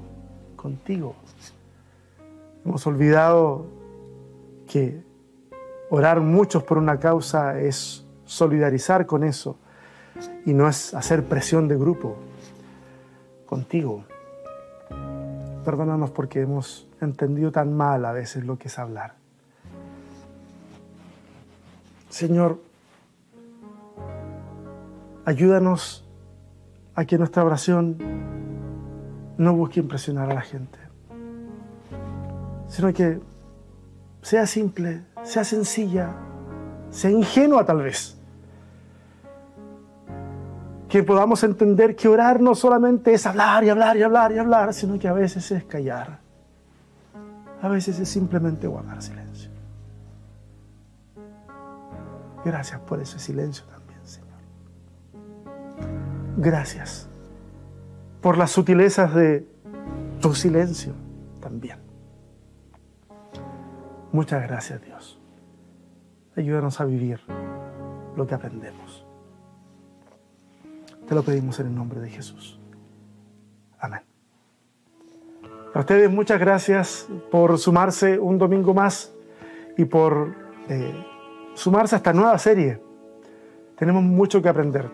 contigo. 0.54 1.16
Hemos 2.64 2.86
olvidado 2.86 3.66
que 4.68 5.02
orar 5.90 6.20
muchos 6.20 6.62
por 6.62 6.78
una 6.78 7.00
causa 7.00 7.58
es 7.58 8.06
solidarizar 8.26 9.06
con 9.06 9.24
eso 9.24 9.56
y 10.46 10.54
no 10.54 10.68
es 10.68 10.94
hacer 10.94 11.24
presión 11.24 11.66
de 11.66 11.76
grupo 11.76 12.14
contigo. 13.44 14.04
Perdónanos 15.64 16.12
porque 16.12 16.42
hemos 16.42 16.86
entendido 17.04 17.52
tan 17.52 17.72
mal 17.72 18.04
a 18.04 18.12
veces 18.12 18.44
lo 18.44 18.58
que 18.58 18.68
es 18.68 18.78
hablar. 18.78 19.14
Señor, 22.08 22.60
ayúdanos 25.24 26.08
a 26.94 27.04
que 27.04 27.18
nuestra 27.18 27.44
oración 27.44 27.96
no 29.36 29.54
busque 29.54 29.80
impresionar 29.80 30.30
a 30.30 30.34
la 30.34 30.42
gente 30.42 30.84
sino 32.74 32.92
que 32.92 33.20
sea 34.20 34.48
simple, 34.48 35.02
sea 35.22 35.44
sencilla, 35.44 36.10
sea 36.90 37.08
ingenua 37.08 37.64
tal 37.64 37.82
vez. 37.82 38.18
Que 40.88 41.04
podamos 41.04 41.44
entender 41.44 41.94
que 41.94 42.08
orar 42.08 42.40
no 42.40 42.56
solamente 42.56 43.14
es 43.14 43.26
hablar 43.26 43.62
y 43.62 43.68
hablar 43.68 43.96
y 43.96 44.02
hablar 44.02 44.32
y 44.32 44.38
hablar, 44.38 44.74
sino 44.74 44.98
que 44.98 45.06
a 45.06 45.12
veces 45.12 45.52
es 45.52 45.62
callar. 45.64 46.18
A 47.64 47.68
veces 47.68 47.98
es 47.98 48.10
simplemente 48.10 48.66
guardar 48.66 49.00
silencio. 49.00 49.50
Gracias 52.44 52.78
por 52.82 53.00
ese 53.00 53.18
silencio 53.18 53.64
también, 53.64 54.00
Señor. 54.04 54.38
Gracias 56.36 57.08
por 58.20 58.36
las 58.36 58.50
sutilezas 58.50 59.14
de 59.14 59.48
tu 60.20 60.34
silencio 60.34 60.92
también. 61.40 61.78
Muchas 64.12 64.42
gracias 64.42 64.82
Dios. 64.82 65.18
Ayúdanos 66.36 66.82
a 66.82 66.84
vivir 66.84 67.18
lo 68.14 68.26
que 68.26 68.34
aprendemos. 68.34 69.06
Te 71.08 71.14
lo 71.14 71.22
pedimos 71.22 71.58
en 71.60 71.68
el 71.68 71.74
nombre 71.74 72.00
de 72.00 72.10
Jesús. 72.10 72.60
Amén. 73.78 74.13
A 75.74 75.80
ustedes 75.80 76.08
muchas 76.08 76.38
gracias 76.38 77.08
por 77.32 77.58
sumarse 77.58 78.16
un 78.16 78.38
domingo 78.38 78.72
más 78.74 79.12
y 79.76 79.84
por 79.84 80.32
eh, 80.68 80.94
sumarse 81.54 81.96
a 81.96 81.98
esta 81.98 82.12
nueva 82.12 82.38
serie. 82.38 82.80
Tenemos 83.74 84.04
mucho 84.04 84.40
que 84.40 84.48
aprender, 84.48 84.88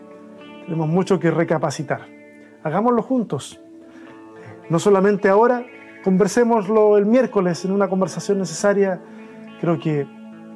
tenemos 0.65 0.87
mucho 0.87 1.19
que 1.19 1.29
recapacitar. 1.29 2.07
Hagámoslo 2.63 3.03
juntos. 3.03 3.61
No 4.71 4.79
solamente 4.79 5.29
ahora, 5.29 5.63
conversémoslo 6.03 6.97
el 6.97 7.05
miércoles 7.05 7.63
en 7.63 7.73
una 7.73 7.87
conversación 7.87 8.39
necesaria, 8.39 8.99
creo 9.59 9.77
que 9.77 10.07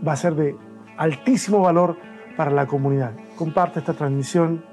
va 0.05 0.13
a 0.13 0.15
ser 0.15 0.33
de 0.33 0.55
altísimo 0.97 1.61
valor 1.61 1.97
para 2.35 2.49
la 2.49 2.65
comunidad. 2.65 3.11
Comparte 3.38 3.77
esta 3.77 3.93
transmisión, 3.93 4.65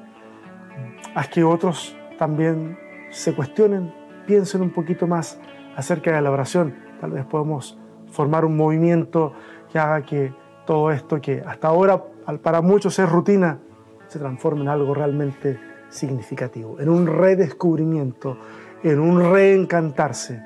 haz 1.15 1.29
que 1.29 1.45
otros 1.45 1.95
también 2.19 2.79
se 3.11 3.35
cuestionen, 3.35 3.93
piensen 4.27 4.63
un 4.63 4.71
poquito 4.71 5.07
más 5.07 5.39
acerca 5.77 6.15
de 6.15 6.21
la 6.21 6.31
oración. 6.31 6.75
Tal 7.01 7.11
vez 7.11 7.25
podamos 7.25 7.79
formar 8.11 8.45
un 8.45 8.57
movimiento 8.57 9.33
que 9.71 9.79
haga 9.79 10.03
que 10.03 10.33
todo 10.67 10.91
esto 10.91 11.21
que 11.21 11.43
hasta 11.47 11.69
ahora 11.69 12.03
para 12.43 12.61
muchos 12.61 12.99
es 12.99 13.09
rutina, 13.09 13.59
se 14.07 14.19
transforme 14.19 14.63
en 14.63 14.69
algo 14.69 14.95
realmente 14.95 15.59
significativo, 15.89 16.79
en 16.81 16.89
un 16.89 17.07
redescubrimiento, 17.07 18.39
en 18.83 19.01
un 19.01 19.33
reencantarse 19.33 20.43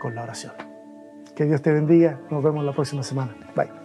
con 0.00 0.14
la 0.14 0.22
oración. 0.22 0.52
Que 1.34 1.44
Dios 1.44 1.62
te 1.62 1.72
bendiga, 1.72 2.20
nos 2.30 2.42
vemos 2.42 2.64
la 2.64 2.72
próxima 2.72 3.02
semana. 3.02 3.34
Bye. 3.54 3.77